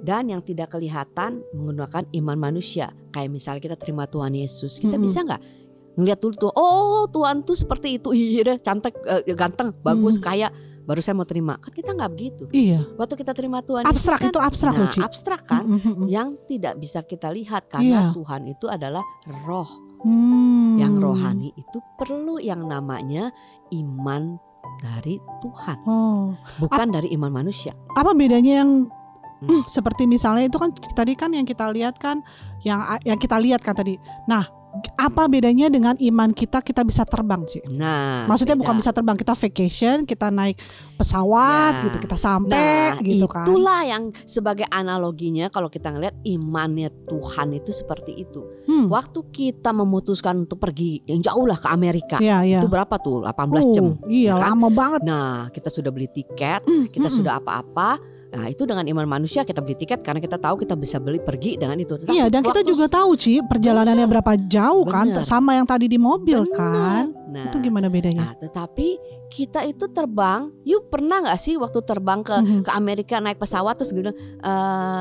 dan 0.00 0.28
yang 0.28 0.40
tidak 0.40 0.68
kelihatan 0.70 1.40
menggunakan 1.50 2.04
iman 2.14 2.38
manusia. 2.38 2.92
Kayak 3.10 3.30
misalnya 3.30 3.60
kita 3.62 3.76
terima 3.76 4.04
Tuhan 4.04 4.32
Yesus, 4.32 4.76
kita 4.76 4.94
Mm-mm. 4.94 5.04
bisa 5.04 5.18
nggak 5.22 5.42
ngelihat 5.94 6.18
dulu 6.18 6.34
tuh, 6.34 6.52
oh 6.52 7.06
Tuhan 7.06 7.42
tuh 7.42 7.54
seperti 7.54 8.02
itu, 8.02 8.10
iya 8.10 8.42
deh, 8.44 8.56
cantik, 8.58 8.94
eh, 9.04 9.22
ganteng, 9.32 9.70
bagus, 9.80 10.18
Mm. 10.18 10.22
kaya, 10.22 10.48
baru 10.84 11.00
saya 11.00 11.14
mau 11.14 11.24
terima. 11.24 11.56
Kan 11.56 11.72
kita 11.72 11.94
nggak 11.94 12.10
begitu. 12.12 12.44
Iya. 12.50 12.84
Waktu 12.94 13.14
kita 13.16 13.32
terima 13.32 13.62
Tuhan 13.62 13.86
Abstrak 13.86 14.20
itu 14.20 14.36
kan, 14.36 14.44
abstrak 14.44 14.74
nah, 14.74 14.82
loh 14.84 15.06
abstrak 15.06 15.42
kan, 15.46 15.64
Mm, 15.64 15.78
mm, 15.78 15.94
mm. 15.94 16.06
yang 16.10 16.28
tidak 16.44 16.74
bisa 16.76 17.00
kita 17.00 17.30
lihat 17.30 17.70
karena 17.70 18.10
Iya. 18.10 18.16
Tuhan 18.16 18.42
itu 18.46 18.66
adalah 18.66 19.02
roh 19.46 19.70
Hmm. 20.04 20.76
yang 20.76 21.00
rohani 21.00 21.56
itu 21.56 21.80
perlu 21.96 22.36
yang 22.36 22.68
namanya 22.68 23.32
iman 23.72 24.36
dari 24.84 25.16
Tuhan, 25.40 25.78
Oh. 25.88 26.36
bukan 26.60 26.92
dari 26.92 27.08
iman 27.16 27.32
manusia. 27.32 27.72
Apa 27.96 28.12
bedanya 28.12 28.60
yang 28.60 28.84
Hmm. 29.40 29.64
seperti 29.64 30.04
misalnya 30.04 30.44
itu 30.44 30.60
kan 30.60 30.72
tadi 30.92 31.16
kan 31.16 31.32
yang 31.32 31.44
kita 31.44 31.72
lihat 31.72 31.96
kan 31.96 32.20
yang 32.60 32.80
yang 33.04 33.16
kita 33.16 33.40
lihat 33.40 33.60
kan 33.60 33.72
tadi. 33.72 33.96
Nah, 34.24 34.44
apa 34.94 35.26
bedanya 35.26 35.66
dengan 35.66 35.94
iman 35.94 36.30
kita 36.30 36.58
kita 36.58 36.82
bisa 36.82 37.02
terbang 37.02 37.46
sih? 37.46 37.62
Nah, 37.70 38.26
Maksudnya 38.26 38.54
beda. 38.54 38.62
bukan 38.62 38.74
bisa 38.78 38.90
terbang, 38.90 39.14
kita 39.14 39.32
vacation, 39.32 39.96
kita 40.02 40.28
naik 40.28 40.58
pesawat 40.94 41.72
Nah, 41.72 41.82
gitu, 41.84 41.96
kita 42.00 42.16
sampai 42.16 42.94
Nah, 42.94 42.98
gitu 43.00 43.26
kan. 43.26 43.46
itulah 43.46 43.80
yang 43.82 44.02
sebagai 44.24 44.66
analoginya 44.68 45.46
kalau 45.48 45.66
kita 45.66 45.90
ngelihat 45.90 46.14
imannya 46.22 46.90
Tuhan 47.04 47.52
itu 47.52 47.70
seperti 47.70 48.14
itu. 48.16 48.42
Hmm. 48.64 48.86
Waktu 48.86 49.20
kita 49.28 49.70
memutuskan 49.70 50.42
untuk 50.42 50.58
pergi 50.58 51.02
yang 51.04 51.20
jauh 51.20 51.44
lah 51.44 51.56
ke 51.56 51.68
Amerika, 51.68 52.16
Iya, 52.18 52.42
iya. 52.42 52.58
itu 52.58 52.66
berapa 52.66 52.94
tuh? 52.96 53.22
18 53.22 53.64
jam. 53.70 53.94
Oh, 53.94 54.06
Iya, 54.06 54.30
ya 54.30 54.34
kan? 54.34 54.42
lama 54.52 54.68
banget. 54.70 55.00
Nah, 55.02 55.50
kita 55.50 55.68
sudah 55.68 55.90
beli 55.90 56.08
tiket, 56.08 56.62
Hmm, 56.64 56.86
kita 56.88 57.06
hmm, 57.06 57.16
sudah 57.16 57.38
apa-apa. 57.38 57.98
Nah, 58.34 58.46
itu 58.46 58.62
dengan 58.62 58.82
iman 58.84 59.06
manusia 59.08 59.40
kita 59.40 59.58
beli 59.58 59.74
tiket 59.76 60.02
karena 60.02 60.18
kita 60.18 60.34
tahu 60.36 60.58
kita 60.58 60.74
bisa 60.74 60.98
beli 60.98 61.18
pergi 61.18 61.54
dengan 61.54 61.78
itu. 61.78 61.94
Tetapi 61.94 62.10
Iya, 62.10 62.26
dan 62.26 62.42
kita 62.42 62.60
juga 62.60 62.86
tahu 62.86 63.14
Ci 63.14 63.38
perjalanannya 63.40 64.04
berapa 64.04 64.34
jauh 64.44 64.82
kan 64.84 65.06
Bener. 65.08 65.22
sama 65.22 65.54
yang 65.54 65.64
tadi 65.64 65.86
di 65.86 65.96
mobil 65.96 66.42
Bener. 66.42 66.52
kan. 66.52 67.04
Nah, 67.24 67.46
Itu 67.46 67.58
gimana 67.58 67.86
bedanya? 67.86 68.22
Nah, 68.24 68.34
tetapi 68.36 68.98
kita 69.28 69.62
itu 69.62 69.86
terbang. 69.88 70.50
Yuk 70.62 70.86
pernah 70.88 71.18
nggak 71.20 71.38
sih 71.38 71.54
waktu 71.54 71.78
terbang 71.80 72.20
ke 72.20 72.34
Mhm. 72.34 72.62
ke 72.62 72.70
Amerika 72.70 73.18
naik 73.18 73.38
pesawat 73.38 73.74
terus 73.74 73.90
gitu 73.90 74.10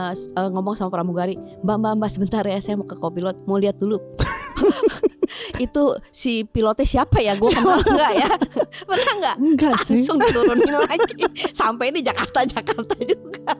s- 0.10 0.30
eh, 0.32 0.50
ngomong 0.50 0.74
sama 0.74 0.90
pramugari, 0.92 1.34
Mbak 1.60 1.76
Mbak 1.76 1.94
Mbak 1.96 2.10
sebentar 2.10 2.44
ya 2.44 2.58
saya 2.58 2.76
mau 2.76 2.86
ke 2.86 2.96
kopilot 2.96 3.38
mau 3.44 3.58
lihat 3.58 3.78
dulu. 3.78 3.98
itu 5.58 5.84
si 6.10 6.44
pilotnya 6.44 6.84
siapa 6.84 7.18
ya? 7.18 7.34
Gue 7.34 7.50
kenal 7.50 7.80
nggak 7.80 8.12
ya? 8.16 8.30
Pernah 8.90 9.14
nggak? 9.20 9.36
Enggak 9.38 9.74
sih. 9.84 10.00
Langsung 10.00 10.18
diturunin 10.20 10.74
lagi 10.74 11.24
sampai 11.52 11.90
di 11.90 12.02
Jakarta 12.02 12.44
Jakarta 12.44 12.96
juga. 13.00 13.54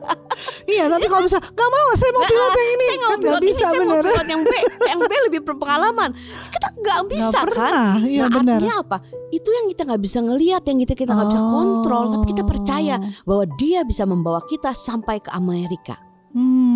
Iya, 0.64 0.88
nanti 0.88 1.06
kalau 1.06 1.22
bisa 1.22 1.38
nggak 1.38 1.68
mau 1.70 1.88
saya 1.94 2.10
mau 2.10 2.22
pilot 2.24 2.50
yang 2.52 2.70
ini. 2.70 2.84
Saya 2.84 2.96
nggak 2.96 3.04
Kan 3.04 3.14
nggak 3.14 3.22
pilot 3.24 3.40
ini, 3.40 3.48
bisa 3.48 3.64
saya 3.64 3.78
mau 3.78 3.86
bener. 3.94 4.04
pilot 4.04 4.26
yang 4.26 4.42
B, 4.42 4.52
yang 4.84 5.00
B 5.00 5.12
lebih 5.28 5.40
berpengalaman. 5.44 6.10
Kita 6.50 6.68
nggak 6.74 7.00
bisa 7.06 7.22
Nggak 7.24 7.34
kan? 7.34 7.46
pernah. 7.46 7.92
Iya 8.02 8.20
nah, 8.20 8.30
benar. 8.32 8.58
artinya 8.58 8.76
apa? 8.80 8.96
Itu 9.28 9.48
yang 9.50 9.66
kita 9.68 9.82
nggak 9.84 10.02
bisa 10.02 10.18
ngelihat, 10.20 10.62
yang 10.64 10.78
kita 10.78 10.94
kita 10.94 11.10
nggak 11.10 11.28
bisa 11.28 11.42
kontrol, 11.42 12.04
tapi 12.10 12.24
kita 12.30 12.42
percaya 12.42 12.94
Oh. 12.94 13.00
bahwa 13.24 13.44
Dia 13.54 13.80
bisa 13.82 14.04
membawa 14.04 14.40
kita 14.44 14.70
sampai 14.70 15.18
ke 15.18 15.30
Amerika. 15.30 15.94
Hmm. 16.34 16.73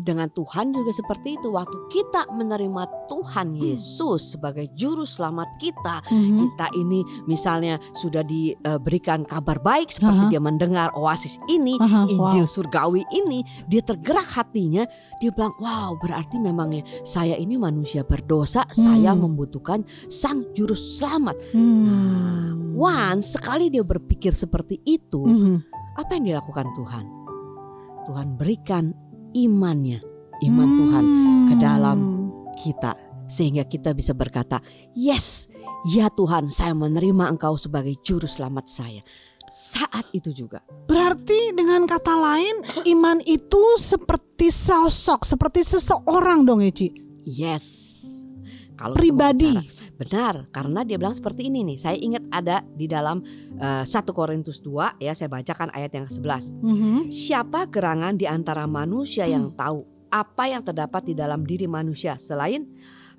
Nah, 0.00 0.08
Dengan 0.10 0.32
Tuhan 0.32 0.72
juga 0.72 0.90
seperti 0.96 1.36
itu. 1.36 1.52
Waktu 1.52 1.76
kita 1.92 2.32
menerima 2.32 2.82
Tuhan 3.06 3.52
Yesus 3.52 4.34
sebagai 4.34 4.66
juru 4.72 5.04
selamat 5.04 5.46
kita, 5.60 6.00
Mhm. 6.08 6.36
kita 6.40 6.66
ini 6.74 7.04
misalnya 7.28 7.76
sudah 7.94 8.24
diberikan 8.24 9.22
kabar 9.22 9.60
baik 9.60 9.92
seperti 9.92 10.24
Aha. 10.26 10.32
dia 10.32 10.40
mendengar 10.40 10.88
oasis 10.96 11.36
ini, 11.52 11.76
Aha, 11.78 12.08
Injil 12.08 12.48
wow. 12.48 12.50
surgawi 12.50 13.04
ini, 13.12 13.44
dia 13.68 13.84
tergerak 13.84 14.26
hatinya, 14.34 14.88
dia 15.20 15.30
bilang, 15.30 15.52
"Wow, 15.60 16.00
berarti 16.00 16.40
memangnya 16.40 16.82
saya 17.04 17.36
ini 17.36 17.60
manusia 17.60 18.00
berdosa, 18.02 18.64
saya 18.72 19.12
Hmm. 19.12 19.30
membutuhkan 19.30 19.84
sang 20.08 20.48
juru 20.56 20.72
selamat." 20.74 21.36
Hmm. 21.52 22.74
Once 22.74 23.36
sekali 23.36 23.68
dia 23.68 23.84
berpikir 23.84 24.32
seperti 24.32 24.80
itu, 24.88 25.20
Mhm. 25.20 25.56
apa 26.00 26.10
yang 26.16 26.24
dilakukan 26.34 26.66
Tuhan? 26.72 27.04
Tuhan 28.08 28.28
berikan 28.40 28.90
imannya, 29.34 30.00
iman 30.46 30.68
Tuhan 30.78 31.04
ke 31.50 31.54
dalam 31.58 31.98
Hmm. 31.98 32.52
kita 32.58 32.92
sehingga 33.30 33.62
kita 33.64 33.94
bisa 33.94 34.10
berkata, 34.10 34.58
"Yes, 34.92 35.46
ya 35.88 36.10
Tuhan, 36.10 36.50
saya 36.50 36.74
menerima 36.74 37.30
Engkau 37.30 37.54
sebagai 37.54 37.94
juru 38.02 38.26
selamat 38.26 38.66
saya." 38.66 39.02
Saat 39.50 40.06
itu 40.14 40.30
juga. 40.30 40.62
Berarti 40.86 41.50
dengan 41.50 41.82
kata 41.82 42.14
lain 42.14 42.86
iman 42.86 43.18
itu 43.26 43.62
seperti 43.82 44.46
sosok, 44.46 45.26
seperti 45.26 45.66
seseorang 45.66 46.46
dong 46.46 46.62
ya 46.62 46.70
Ci. 46.70 46.94
Yes. 47.26 47.66
Kalau 48.78 48.94
Pribadi. 48.94 49.50
bicara- 49.58 49.79
benar, 50.00 50.48
karena 50.48 50.80
dia 50.80 50.96
bilang 50.96 51.12
seperti 51.12 51.46
ini 51.46 51.60
nih. 51.62 51.76
Saya 51.76 51.96
ingat 51.96 52.24
ada 52.32 52.64
di 52.64 52.88
dalam 52.88 53.20
eh, 53.60 53.84
1 53.84 53.86
Korintus 54.10 54.58
2 54.58 54.96
ya, 54.96 55.12
saya 55.12 55.28
bacakan 55.28 55.68
ayat 55.70 55.92
yang 55.92 56.08
ke-11. 56.08 56.56
Mhm. 56.56 56.96
Siapa 57.12 57.68
gerangan 57.68 58.16
di 58.16 58.24
antara 58.24 58.64
manusia 58.64 59.28
yang 59.28 59.52
tahu 59.52 59.84
apa 60.08 60.48
yang 60.48 60.64
terdapat 60.64 61.04
di 61.04 61.14
dalam 61.14 61.44
diri 61.44 61.68
manusia 61.68 62.16
selain 62.16 62.64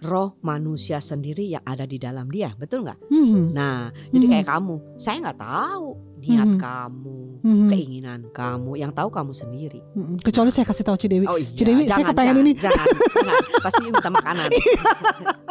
roh 0.01 0.33
manusia 0.41 0.97
sendiri 0.97 1.45
yang 1.47 1.61
ada 1.61 1.85
di 1.85 1.95
dalam 1.95 2.25
dia, 2.27 2.49
betul 2.57 2.81
nggak? 2.81 2.97
Mhm. 3.07 3.53
Nah, 3.53 3.93
jadi 4.09 4.25
Mhm. 4.25 4.31
kayak 4.33 4.47
kamu, 4.49 4.75
saya 4.97 5.17
nggak 5.21 5.39
tahu 5.39 5.87
niat 6.21 6.49
Mhm. 6.49 6.57
kamu, 6.57 7.17
Mhm. 7.41 7.67
keinginan 7.69 8.21
kamu, 8.29 8.71
yang 8.77 8.89
tahu 8.91 9.09
kamu 9.09 9.31
sendiri. 9.31 9.77
Mhm. 9.93 10.21
Kecuali 10.21 10.49
saya 10.49 10.65
kasih 10.65 10.83
tahu 10.83 10.97
Ci 10.97 11.05
Dewi. 11.05 11.25
Oh 11.29 11.37
iya, 11.37 11.45
Ci 11.47 11.61
Dewi, 11.61 11.85
saya 11.85 12.01
jangan, 12.01 12.09
kepengen 12.13 12.33
jangan, 12.33 12.43
ini. 12.43 12.51
jangan, 12.57 12.87
jangan. 13.13 13.61
pasti 13.61 13.81
minta 13.85 14.09
makanan. 14.09 14.49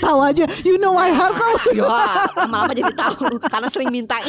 Tahu 0.00 0.18
aja, 0.22 0.44
you 0.66 0.78
know 0.78 0.94
my 0.94 1.10
heart 1.10 1.34
kamu. 1.36 1.58
ya, 1.78 1.84
lama-lama 2.46 2.72
jadi 2.72 2.92
tahu 2.94 3.36
karena 3.42 3.68
sering 3.68 3.90
minta. 3.92 4.16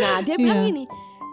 nah, 0.00 0.22
dia 0.22 0.36
bilang 0.38 0.62
Iya. 0.66 0.72
ini. 0.72 0.84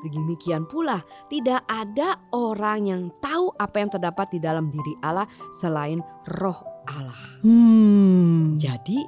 Demikian 0.03 0.67
pula, 0.67 0.99
tidak 1.31 1.63
ada 1.63 2.19
orang 2.35 2.91
yang 2.91 3.01
tahu 3.23 3.55
apa 3.55 3.79
yang 3.79 3.87
terdapat 3.87 4.35
di 4.35 4.39
dalam 4.43 4.67
diri 4.67 4.99
Allah 4.99 5.23
selain 5.55 6.03
roh 6.43 6.59
Allah. 6.91 7.15
Hmm. 7.39 8.59
Jadi, 8.59 8.99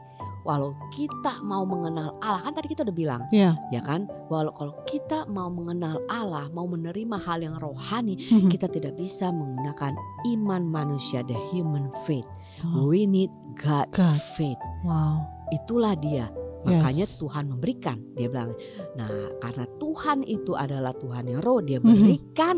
walau 0.46 0.78
kita 0.94 1.42
mau 1.42 1.66
mengenal 1.66 2.14
Allah, 2.22 2.40
kan 2.40 2.54
tadi 2.54 2.70
kita 2.70 2.86
udah 2.86 2.94
bilang, 2.96 3.22
Ya. 3.34 3.58
ya 3.74 3.82
kan? 3.82 4.06
Walau 4.30 4.54
kalau 4.54 4.74
kita 4.86 5.26
mau 5.26 5.50
mengenal 5.50 5.98
Allah, 6.08 6.48
mau 6.54 6.70
menerima 6.70 7.18
hal 7.18 7.42
yang 7.42 7.58
rohani, 7.58 8.16
Mhm. 8.22 8.54
kita 8.54 8.70
tidak 8.70 8.94
bisa 8.96 9.34
menggunakan 9.34 9.98
iman 10.32 10.62
manusia, 10.64 11.26
the 11.26 11.36
human 11.50 11.90
faith. 12.06 12.30
Oh, 12.64 12.88
We 12.88 13.10
need 13.10 13.34
God, 13.58 13.90
God. 13.92 14.22
faith. 14.38 14.62
Wow. 14.86 15.26
Itulah 15.52 15.98
dia. 15.98 16.30
Makanya 16.66 17.06
Yes. 17.06 17.22
Tuhan 17.22 17.46
memberikan. 17.54 18.02
Dia 18.18 18.28
bilang, 18.28 18.58
nah 18.98 19.08
karena 19.38 19.70
Tuhan 19.78 20.26
itu 20.26 20.58
adalah 20.58 20.92
Tuhan 20.98 21.30
yang 21.30 21.42
roh, 21.46 21.62
dia 21.62 21.78
Mhm. 21.78 21.86
berikan 21.86 22.58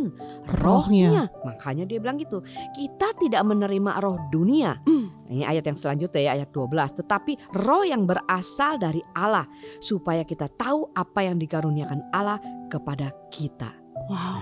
Rohnya. 0.63 1.11
rohnya. 1.11 1.23
Makanya 1.43 1.83
dia 1.83 1.99
bilang 1.99 2.15
gitu. 2.17 2.39
Kita 2.71 3.11
tidak 3.19 3.43
menerima 3.43 3.99
roh 3.99 4.15
dunia. 4.31 4.79
Ini 5.27 5.43
ayat 5.43 5.67
yang 5.67 5.75
selanjutnya 5.75 6.21
ya 6.23 6.31
ayat 6.39 6.49
12. 6.55 6.95
Tetapi 6.95 7.35
roh 7.67 7.83
yang 7.83 8.07
berasal 8.07 8.79
dari 8.79 9.03
Allah 9.11 9.43
supaya 9.83 10.23
kita 10.23 10.47
tahu 10.55 10.87
apa 10.95 11.27
yang 11.27 11.35
dikaruniakan 11.35 11.99
Allah 12.15 12.39
kepada 12.71 13.11
kita. 13.27 13.75
Wow. 14.07 14.39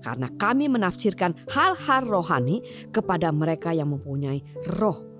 Karena 0.00 0.30
kami 0.40 0.72
menafsirkan 0.72 1.36
hal-hal 1.52 2.08
rohani 2.08 2.64
kepada 2.88 3.28
mereka 3.28 3.76
yang 3.76 3.92
mempunyai 3.92 4.40
roh. 4.80 5.11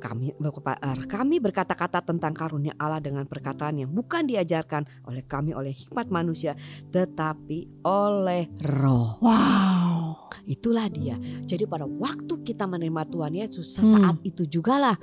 Kami 0.00 0.32
eh, 0.32 0.98
kami 1.04 1.36
berkata-kata 1.38 2.00
tentang 2.00 2.32
karunia 2.32 2.72
Allah 2.80 2.98
dengan 2.98 3.28
perkataan 3.28 3.84
yang 3.84 3.90
bukan 3.92 4.24
diajarkan 4.24 4.88
oleh 5.06 5.22
kami 5.28 5.52
oleh 5.52 5.70
hikmat 5.70 6.08
manusia, 6.08 6.56
tetapi 6.88 7.84
oleh 7.84 8.48
roh. 8.64 9.20
Wow. 9.20 10.32
Itulah 10.48 10.88
dia. 10.88 11.20
Jadi 11.44 11.68
pada 11.68 11.84
waktu 11.84 12.40
kita 12.42 12.64
menerima 12.64 13.02
Tuhan 13.06 13.32
Yesus, 13.36 13.76
Hmm. 13.76 13.76
sesaat 13.84 14.16
itu 14.24 14.48
jugalah 14.48 14.96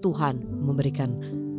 Tuhan 0.00 0.40
memberikan 0.62 1.10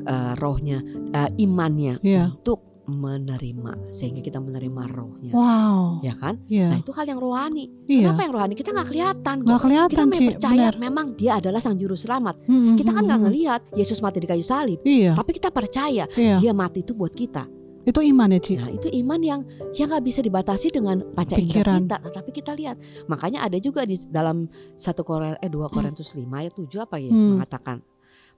eh, 0.05 0.33
rohnya, 0.37 0.85
eh, 1.17 1.29
imannya 1.41 1.97
Iya. 2.05 2.29
untuk 2.37 2.74
menerima, 2.85 3.89
sehingga 3.89 4.21
kita 4.21 4.37
menerima 4.37 4.81
rohnya, 4.89 5.33
Wow. 5.33 5.99
ya 6.01 6.13
kan? 6.13 6.37
Iya. 6.45 6.69
Nah 6.69 6.77
itu 6.79 6.91
hal 6.93 7.05
yang 7.05 7.17
rohani. 7.17 7.65
Iya. 7.85 8.09
Kenapa 8.09 8.21
yang 8.23 8.33
rohani? 8.33 8.53
Kita 8.53 8.69
nggak 8.71 8.87
kelihatan 8.87 9.35
Nggak 9.41 9.61
kelihatan 9.61 9.89
Kita 9.91 10.03
Ci, 10.15 10.25
percaya 10.29 10.67
benar. 10.69 10.73
memang 10.77 11.05
dia 11.13 11.31
adalah 11.37 11.59
sang 11.59 11.75
juru 11.75 11.93
selamat. 11.93 12.45
Mhm, 12.45 12.73
Kita 12.77 12.91
kan 12.91 13.03
nggak 13.03 13.19
mhm. 13.19 13.25
ngelihat 13.29 13.61
Yesus 13.73 13.99
mati 13.99 14.17
di 14.17 14.27
kayu 14.27 14.41
salib, 14.41 14.79
Iya. 14.81 15.13
tapi 15.13 15.31
kita 15.33 15.49
percaya 15.49 16.05
Iya. 16.07 16.37
dia 16.37 16.53
mati 16.53 16.81
itu 16.81 16.93
buat 16.93 17.11
kita. 17.11 17.45
Itu 17.85 18.01
iman 18.01 18.33
ya 18.33 18.39
Ci. 18.41 18.57
Nah 18.57 18.69
itu 18.69 18.89
iman 18.89 19.21
yang 19.21 19.41
yang 19.73 19.87
nggak 19.87 20.01
bisa 20.03 20.19
dibatasi 20.19 20.73
dengan 20.73 21.05
panca 21.13 21.37
indera 21.37 21.77
kita. 21.77 21.97
Nah, 22.01 22.09
tapi 22.09 22.29
kita 22.33 22.51
lihat, 22.53 22.81
makanya 23.05 23.45
ada 23.45 23.61
juga 23.61 23.85
di 23.85 23.93
dalam 24.09 24.49
satu 24.73 25.05
Korintus 25.05 25.37
eh 25.41 25.49
2 25.49 25.69
Korintus 25.69 26.09
5 26.17 26.25
ayat 26.33 26.53
7 26.57 26.81
apa 26.81 26.97
ya 26.97 27.13
Hmm. 27.13 27.37
mengatakan 27.37 27.85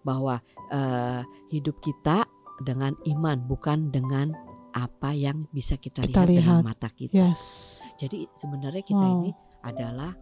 bahwa 0.03 0.39
eh, 0.67 1.21
hidup 1.49 1.79
kita 1.79 2.27
dengan 2.59 2.93
iman 3.07 3.37
bukan 3.41 3.89
dengan 3.89 4.33
apa 4.71 5.09
yang 5.09 5.49
bisa 5.49 5.73
kita, 5.73 6.01
Kita 6.01 6.21
lihat, 6.21 6.29
dengan 6.37 6.57
lihat. 6.61 6.67
mata 6.67 6.89
kita. 6.89 7.13
Yes. 7.13 7.77
Jadi 7.95 8.29
sebenarnya 8.33 8.81
kita 8.81 9.01
Wow. 9.01 9.15
ini 9.19 9.31
adalah 9.61 10.13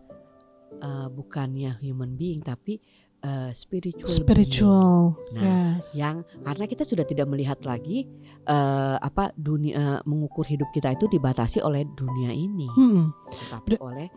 eh, 0.75 1.07
bukannya 1.07 1.75
human 1.77 2.15
being 2.15 2.39
tapi 2.39 2.79
eh, 3.21 3.51
spiritual. 3.51 4.05
being. 4.05 4.15
Spiritual. 4.21 4.95
Nah, 5.31 5.43
yes. 5.75 5.91
Yang 5.93 6.15
karena 6.41 6.65
kita 6.65 6.83
sudah 6.83 7.03
tidak 7.03 7.27
melihat 7.27 7.59
lagi 7.63 8.07
eh, 8.43 8.97
apa 8.97 9.31
dunia 9.33 9.73
eh, 9.73 9.99
mengukur 10.03 10.43
hidup 10.43 10.69
kita 10.69 10.91
itu 10.91 11.07
dibatasi 11.07 11.59
oleh 11.59 11.83
dunia 11.89 12.29
ini, 12.29 12.67
Mhm. 12.69 13.05
tetapi 13.29 13.75
oleh 13.79 14.07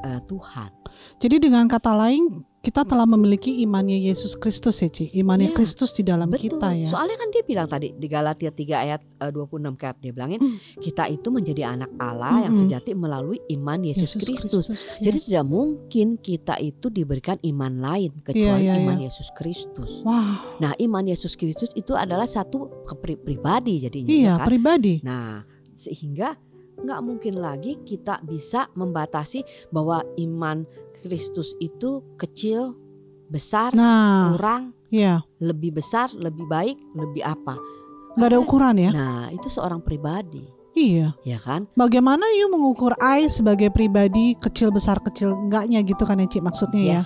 eh, 0.00 0.20
Tuhan. 0.22 0.68
Jadi 1.16 1.36
dengan 1.40 1.64
kata 1.64 1.92
lain 1.92 2.44
kita 2.58 2.82
telah 2.82 3.06
memiliki 3.06 3.62
imannya 3.62 3.96
Yesus 4.02 4.34
Kristus 4.34 4.78
ya 4.78 4.88
Ci. 4.88 5.08
Imannya 5.12 5.50
Iya, 5.50 5.56
Kristus 5.56 5.90
di 5.90 6.02
dalam 6.02 6.26
Betul. 6.26 6.52
kita 6.52 6.74
ya. 6.74 6.90
Soalnya 6.90 7.16
kan 7.16 7.28
dia 7.30 7.42
bilang 7.42 7.64
tadi 7.64 7.94
di 7.94 8.06
Galatia 8.06 8.50
3 8.50 8.84
ayat 8.84 9.00
eh, 9.22 9.30
26 9.30 9.72
kayak 9.74 9.96
dia 9.98 10.10
bilangin 10.10 10.36
Hmm. 10.38 10.58
kita 10.76 11.06
itu 11.06 11.28
menjadi 11.28 11.62
anak 11.70 11.90
Allah 11.96 12.44
yang 12.44 12.52
Mm-mm. 12.52 12.66
sejati 12.66 12.92
melalui 12.92 13.38
iman 13.52 13.78
Yesus, 13.80 14.12
Kristus. 14.14 14.68
Jadi 14.98 15.16
yes. 15.16 15.26
tidak 15.26 15.46
mungkin 15.46 16.18
kita 16.18 16.58
itu 16.58 16.86
diberikan 16.88 17.38
iman 17.40 17.78
lain 17.78 18.12
kecuali 18.20 18.66
iya, 18.66 18.74
iman 18.76 18.98
iya. 18.98 19.06
Yesus 19.06 19.30
Kristus. 19.32 20.02
Wow. 20.02 20.58
Nah, 20.58 20.74
iman 20.76 21.04
Yesus 21.06 21.34
Kristus 21.34 21.70
itu 21.72 21.94
adalah 21.94 22.26
satu 22.26 22.84
kepri- 22.84 23.16
pribadi 23.16 23.80
jadinya 23.80 24.10
Iya, 24.10 24.24
ya 24.24 24.34
kan? 24.34 24.46
pribadi. 24.46 24.94
Nah, 25.00 25.46
sehingga 25.72 26.34
nggak 26.78 27.00
mungkin 27.02 27.34
lagi 27.34 27.74
kita 27.82 28.22
bisa 28.22 28.70
membatasi 28.72 29.42
bahwa 29.68 29.98
iman 30.16 30.62
Kristus 30.98 31.54
itu 31.62 32.02
kecil, 32.18 32.74
besar, 33.30 33.70
Nah, 33.72 34.34
kurang, 34.34 34.74
iya. 34.90 35.22
lebih 35.38 35.78
besar, 35.78 36.10
lebih 36.12 36.44
baik, 36.50 36.76
lebih 36.94 37.22
apa. 37.22 37.54
Nggak 38.18 38.28
ada 38.34 38.38
ukuran 38.42 38.76
ya. 38.76 38.90
Nah, 38.90 39.30
itu 39.30 39.46
seorang 39.46 39.78
pribadi, 39.78 40.42
Iya. 40.74 41.14
ya 41.22 41.38
kan? 41.38 41.66
Bagaimana 41.74 42.22
you 42.38 42.50
mengukur 42.50 42.94
I 42.98 43.26
sebagai 43.30 43.70
pribadi 43.70 44.34
kecil 44.38 44.70
besar 44.70 44.98
kecil 45.02 45.34
enggaknya 45.34 45.82
gitu 45.82 46.02
kan 46.02 46.18
ya 46.18 46.26
Ci 46.26 46.38
maksudnya 46.38 46.98
ya. 46.98 47.00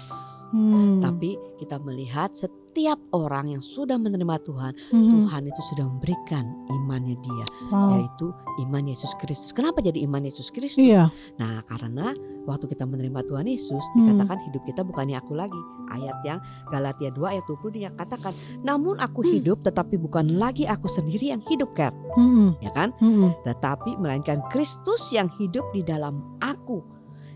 Hmm. 0.52 1.00
Tapi 1.00 1.34
kita 1.56 1.80
melihat 1.80 2.36
setiap 2.36 3.00
orang 3.12 3.52
yang 3.52 3.60
sudah 3.60 3.96
menerima 3.96 4.36
Tuhan, 4.44 4.72
Mhm. 4.92 5.10
Tuhan 5.12 5.42
itu 5.44 5.60
sudah 5.72 5.84
memberikan 5.88 6.44
imannya 6.68 7.16
dia, 7.20 7.46
Wow. 7.68 7.96
yaitu 7.96 8.26
iman 8.64 8.84
Yesus 8.84 9.12
Kristus. 9.16 9.52
Kenapa 9.52 9.80
jadi 9.80 10.04
iman 10.04 10.24
Yesus 10.24 10.48
Kristus? 10.48 10.80
Iya. 10.80 11.08
Nah, 11.36 11.64
karena 11.64 12.12
waktu 12.44 12.68
kita 12.68 12.84
menerima 12.84 13.24
Tuhan 13.24 13.44
Yesus 13.44 13.80
Hmm. 13.92 14.12
dikatakan 14.12 14.38
hidup 14.48 14.62
kita 14.64 14.80
bukannya 14.84 15.16
aku 15.16 15.32
lagi. 15.32 15.60
Ayat 15.92 16.16
yang 16.24 16.40
Galatia 16.72 17.12
2 17.12 17.36
ayat 17.36 17.44
20 17.44 17.68
dia 17.68 17.92
katakan, 17.92 18.32
"Namun 18.64 18.96
aku 18.96 19.20
Hmm. 19.20 19.32
hidup 19.36 19.60
tetapi 19.60 20.00
bukan 20.00 20.40
lagi 20.40 20.64
aku 20.64 20.88
sendiri 20.88 21.36
yang 21.36 21.44
hidup, 21.44 21.76
Kat." 21.76 21.92
Mhm. 22.16 22.56
Ya 22.64 22.72
kan? 22.72 22.92
Mhm. 23.00 23.36
Tetapi 23.44 24.00
melainkan 24.00 24.40
Kristus 24.48 25.12
yang 25.12 25.28
hidup 25.36 25.68
di 25.72 25.84
dalam 25.84 26.20
aku. 26.40 26.80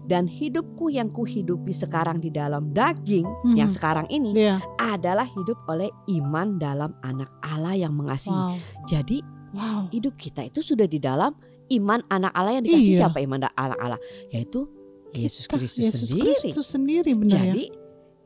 Dan 0.07 0.31
hidupku 0.31 0.87
yang 0.89 1.11
kuhidupi 1.11 1.75
sekarang 1.75 2.23
di 2.23 2.31
dalam 2.31 2.71
daging 2.71 3.27
Mhm. 3.27 3.57
yang 3.59 3.71
sekarang 3.71 4.07
ini 4.07 4.39
Iya. 4.39 4.63
adalah 4.79 5.27
hidup 5.27 5.59
oleh 5.67 5.91
iman 6.15 6.57
dalam 6.57 6.95
anak 7.03 7.27
Allah 7.43 7.75
yang 7.75 7.91
mengasihi. 7.91 8.31
Wow. 8.33 8.55
Jadi 8.87 9.19
Wow. 9.51 9.91
hidup 9.91 10.15
kita 10.15 10.47
itu 10.47 10.63
sudah 10.63 10.87
di 10.87 11.03
dalam 11.03 11.35
iman 11.69 12.01
anak 12.07 12.31
Allah 12.33 12.63
yang 12.63 12.65
dikasih 12.65 12.93
Iya. 12.95 13.01
siapa 13.03 13.19
iman 13.19 13.51
anak 13.51 13.79
Allah 13.79 14.01
yaitu 14.31 14.71
Yesus 15.11 15.49
Kristus 15.49 15.81
Yesus 15.81 16.07
sendiri. 16.07 16.35
Kristus 16.39 16.67
sendiri 16.69 17.11
benar 17.17 17.41
ya. 17.41 17.51
Jadi 17.51 17.65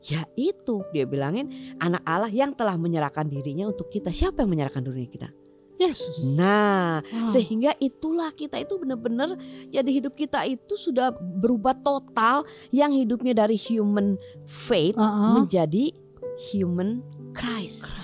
ya 0.01 0.21
itu 0.35 0.81
dia 0.91 1.05
bilangin 1.05 1.49
anak 1.77 2.03
Allah 2.03 2.27
yang 2.27 2.51
telah 2.51 2.75
menyerahkan 2.75 3.25
dirinya 3.25 3.69
untuk 3.69 3.87
kita. 3.87 4.11
Siapa 4.11 4.43
yang 4.43 4.49
menyerahkan 4.51 4.83
dirinya 4.83 5.09
kita? 5.09 5.29
Yesus. 5.81 6.21
Nah, 6.23 7.01
Wow. 7.01 7.25
sehingga 7.25 7.73
itulah 7.77 8.29
kita 8.31 8.61
itu 8.61 8.77
benar-benar 8.77 9.33
jadi 9.67 9.89
hidup 9.89 10.13
kita 10.13 10.45
itu 10.45 10.77
sudah 10.77 11.09
berubah 11.13 11.73
total 11.75 12.45
yang 12.69 12.93
hidupnya 12.93 13.33
dari 13.33 13.57
human 13.57 14.15
faith 14.45 14.93
Uh-uh. 14.93 15.41
menjadi 15.41 15.89
human 16.53 17.01
Christ. 17.33 17.87
Christ. 17.87 18.00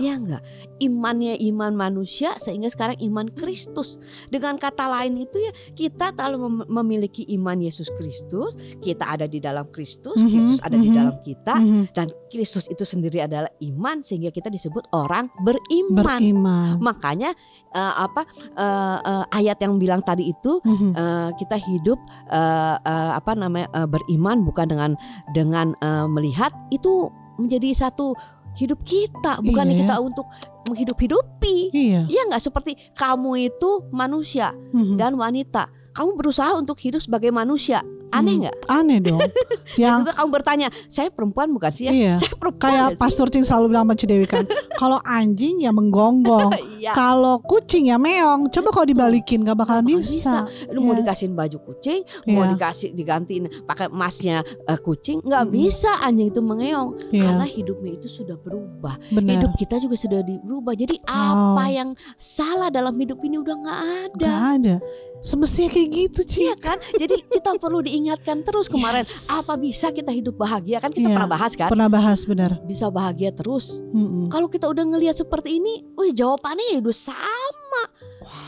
Ya 0.00 0.16
enggak? 0.16 0.40
Imannya 0.78 1.36
iman 1.52 1.76
manusia 1.76 2.32
sehingga 2.38 2.68
sekarang 2.68 2.96
iman 3.02 3.28
Kristus. 3.28 4.00
Dengan 4.28 4.56
kata 4.56 4.88
lain 4.88 5.20
itu 5.20 5.36
ya 5.36 5.52
kita 5.74 6.16
kalau 6.16 6.48
mem- 6.48 6.68
memiliki 6.70 7.28
iman 7.36 7.60
Yesus 7.60 7.92
Kristus, 7.96 8.56
kita 8.80 9.04
ada 9.04 9.28
di 9.28 9.36
dalam 9.36 9.68
Kristus, 9.68 10.16
Mhm, 10.16 10.30
Kristus 10.32 10.60
ada 10.60 10.76
di 10.76 10.88
mhm. 10.88 10.96
dalam 10.96 11.16
kita 11.20 11.54
Mhm. 11.60 11.82
dan 11.92 12.06
Kristus 12.28 12.64
itu 12.66 12.82
sendiri 12.82 13.20
adalah 13.20 13.52
iman 13.60 14.00
sehingga 14.00 14.32
kita 14.32 14.48
disebut 14.48 14.88
orang 14.92 15.28
beriman. 15.44 16.00
Beriman. 16.00 16.80
Makanya 16.80 17.36
eh, 17.72 17.94
apa 17.98 18.24
eh, 18.56 18.98
eh, 19.02 19.24
ayat 19.34 19.60
yang 19.60 19.76
bilang 19.76 20.00
tadi 20.00 20.28
itu 20.28 20.60
Mhm. 20.64 20.92
eh, 20.92 21.30
kita 21.36 21.56
hidup 21.58 22.00
eh, 22.28 22.76
eh, 22.78 23.12
apa 23.12 23.32
namanya 23.32 23.68
eh, 23.72 23.88
beriman 23.88 24.40
bukan 24.40 24.66
dengan 24.68 24.90
dengan 25.30 25.76
eh, 25.78 26.06
melihat 26.08 26.52
itu 26.68 27.08
menjadi 27.36 27.88
satu 27.88 28.12
hidup 28.54 28.80
kita 28.82 29.40
bukan 29.40 29.66
Iya. 29.68 29.76
kita 29.80 29.94
untuk 29.98 30.26
menghidup-hidupi 30.68 31.70
Iya. 31.70 32.00
ya 32.06 32.22
nggak 32.28 32.42
seperti 32.42 32.72
kamu 32.92 33.48
itu 33.48 33.70
manusia 33.90 34.52
Mhm. 34.72 34.96
dan 34.96 35.14
wanita 35.14 35.66
kamu 35.92 36.16
berusaha 36.16 36.52
untuk 36.54 36.76
hidup 36.78 37.00
sebagai 37.00 37.28
manusia 37.28 37.84
aneh 38.12 38.32
Hmm. 38.32 38.42
nggak 38.42 38.56
Aneh 38.68 38.98
dong. 39.00 39.20
yang 39.80 40.04
juga 40.04 40.12
kamu 40.12 40.28
bertanya 40.30 40.68
saya 40.86 41.08
perempuan 41.08 41.48
bukan 41.48 41.70
sih 41.70 41.84
ya 41.88 41.92
iya. 41.92 42.14
saya 42.16 42.32
perempuan 42.32 42.60
Kayak 42.62 42.88
sih? 42.88 42.98
Pastor 42.98 43.26
Cing 43.26 43.42
selalu 43.42 43.66
bilang 43.68 43.84
sama 43.84 43.94
Cidewi 43.94 44.26
kan, 44.26 44.44
kalau 44.80 44.98
anjing 45.02 45.58
ya 45.58 45.70
menggonggong, 45.70 46.52
Iya. 46.82 46.92
kalau 46.92 47.40
kucing 47.40 47.88
ya 47.88 47.96
meong. 47.96 48.48
Coba 48.48 48.68
kalau 48.70 48.84
dibalikin 48.84 49.40
nggak 49.40 49.54
bakal 49.56 49.78
Nggak 49.78 49.88
bisa. 49.98 50.44
Lu 50.70 50.80
mau 50.80 50.92
Yes. 50.92 51.00
dikasihin 51.00 51.32
baju 51.32 51.56
kucing, 51.64 52.00
mau 52.28 52.42
Iya. 52.42 52.52
dikasih 52.52 52.88
digantiin 52.92 53.44
pakai 53.62 53.86
emasnya 53.86 54.40
eh, 54.42 54.78
kucing, 54.78 55.22
nggak 55.22 55.44
Mm-mm. 55.44 55.54
bisa 55.54 55.90
anjing 56.00 56.28
itu 56.28 56.40
mengeong 56.40 56.90
Iya, 57.10 57.22
karena 57.24 57.46
hidupnya 57.46 57.92
itu 57.94 58.08
sudah 58.08 58.36
berubah. 58.36 58.98
benar. 59.08 59.38
Hidup 59.38 59.52
kita 59.54 59.78
juga 59.78 59.94
sudah 59.94 60.20
berubah. 60.20 60.74
Jadi 60.74 60.98
Wow. 61.02 61.56
apa 61.56 61.64
yang 61.68 61.88
salah 62.16 62.68
dalam 62.68 62.92
hidup 62.94 63.18
ini 63.20 63.38
udah 63.38 63.54
nggak 63.54 63.80
ada. 63.80 64.12
Nggak 64.18 64.40
ada. 64.58 64.74
Semestinya 65.18 65.70
kayak 65.70 65.88
gitu, 65.88 66.20
Ci. 66.24 66.40
Iya 66.42 66.56
kan? 66.56 66.74
Jadi 66.92 67.14
kita 67.30 67.54
perlu 67.54 67.78
diingatkan 68.02 68.42
terus 68.42 68.66
kemarin 68.66 69.06
Yes. 69.06 69.30
apa 69.30 69.54
bisa 69.54 69.94
kita 69.94 70.10
hidup 70.10 70.34
bahagia 70.34 70.82
kan 70.82 70.90
kita 70.90 71.06
Iya. 71.06 71.14
pernah 71.14 71.30
bahas 71.30 71.52
kan? 71.54 71.68
Pernah 71.70 71.86
bahas 71.88 72.20
benar. 72.26 72.58
Bisa 72.66 72.90
bahagia 72.90 73.30
terus. 73.30 73.78
Mm-mm. 73.94 74.26
Kalau 74.26 74.50
kita 74.50 74.66
udah 74.66 74.82
ngelihat 74.84 75.14
seperti 75.14 75.62
ini, 75.62 75.86
wih 75.94 76.10
jawabannya 76.10 76.66
ya 76.72 76.78
udah 76.82 76.96
sama. 77.14 77.61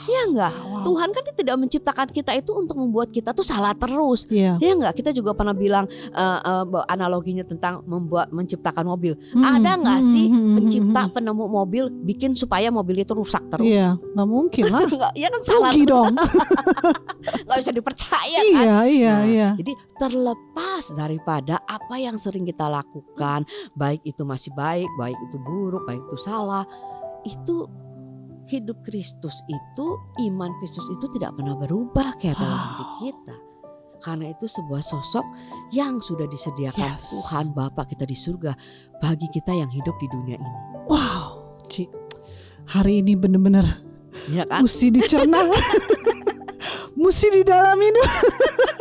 Ya 0.05 0.21
enggak? 0.29 0.53
Wow. 0.53 0.85
Tuhan 0.85 1.09
kan 1.11 1.23
tidak 1.35 1.57
menciptakan 1.61 2.09
kita 2.13 2.33
itu 2.37 2.53
untuk 2.55 2.77
membuat 2.79 3.09
kita 3.11 3.33
tuh 3.33 3.45
salah 3.45 3.73
terus. 3.73 4.29
Iya. 4.29 4.57
Ya 4.61 4.73
enggak? 4.77 5.01
Kita 5.01 5.11
juga 5.11 5.33
pernah 5.33 5.57
bilang 5.57 5.89
eh, 5.91 6.41
bahwa 6.69 6.85
analoginya 6.89 7.45
tentang 7.45 7.83
membuat 7.85 8.31
menciptakan 8.31 8.85
mobil. 8.85 9.17
Mm-mm. 9.33 9.45
Ada 9.45 9.71
nggak 9.81 10.01
sih 10.05 10.27
Mm-mm. 10.29 10.55
pencipta 10.61 11.03
penemu 11.11 11.45
mobil 11.49 11.85
bikin 12.05 12.37
supaya 12.37 12.69
mobil 12.69 13.03
itu 13.03 13.13
rusak 13.17 13.43
terus? 13.49 13.67
Iya, 13.67 13.97
nggak 13.97 14.29
mungkin 14.29 14.63
lah. 14.69 14.81
Enggak, 14.95 15.13
ya 15.17 15.29
kan 15.33 15.41
salah 15.43 15.73
Rugi 15.73 15.83
dong. 15.89 16.15
nggak 17.49 17.59
bisa 17.61 17.73
dipercaya 17.73 18.41
kan? 18.41 18.65
iya, 18.65 18.79
iya, 18.87 19.15
Nah, 19.15 19.25
iya. 19.27 19.49
Jadi 19.59 19.73
terlepas 19.97 20.85
daripada 20.93 21.61
apa 21.65 21.95
yang 21.97 22.17
sering 22.21 22.45
kita 22.45 22.69
lakukan, 22.69 23.49
baik 23.75 24.05
itu 24.05 24.23
masih 24.23 24.53
baik, 24.53 24.89
baik 25.01 25.17
itu 25.31 25.37
buruk, 25.41 25.83
baik 25.89 26.01
itu 26.05 26.19
salah, 26.21 26.65
itu 27.25 27.67
hidup 28.47 28.83
Kristus 28.83 29.41
itu, 29.47 29.87
iman 30.25 30.51
Kristus 30.59 30.85
itu 30.89 31.07
tidak 31.13 31.33
pernah 31.35 31.55
berubah 31.55 32.17
kayak 32.19 32.37
dalam 32.37 32.55
Ah. 32.55 32.67
hidup 32.71 32.91
kita. 33.01 33.35
Karena 33.99 34.29
itu 34.29 34.45
sebuah 34.45 34.85
sosok 34.85 35.25
yang 35.71 35.97
sudah 35.97 36.29
disediakan 36.29 36.93
Yes. 36.93 37.09
Tuhan 37.09 37.57
Bapa 37.57 37.85
kita 37.85 38.05
di 38.05 38.13
surga 38.13 38.53
bagi 38.99 39.33
kita 39.33 39.49
yang 39.51 39.73
hidup 39.73 39.97
di 39.97 40.07
dunia 40.07 40.37
ini. 40.37 40.53
Wow, 40.85 41.57
Ci. 41.67 41.89
Hari 42.67 43.01
ini 43.01 43.17
bener-bener 43.17 43.65
Ya 44.29 44.45
kan? 44.45 44.61
mesti 44.63 44.93
dicerna. 44.93 45.41
mesti 47.01 47.27
didalamin. 47.33 47.93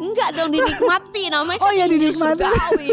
Enggak 0.00 0.28
dong 0.32 0.48
dinikmati 0.50 1.22
namanya 1.28 1.60
Oh 1.60 1.68
kan 1.68 1.76
ya, 1.76 1.84
Injil 1.84 2.10
dinikmati. 2.10 2.44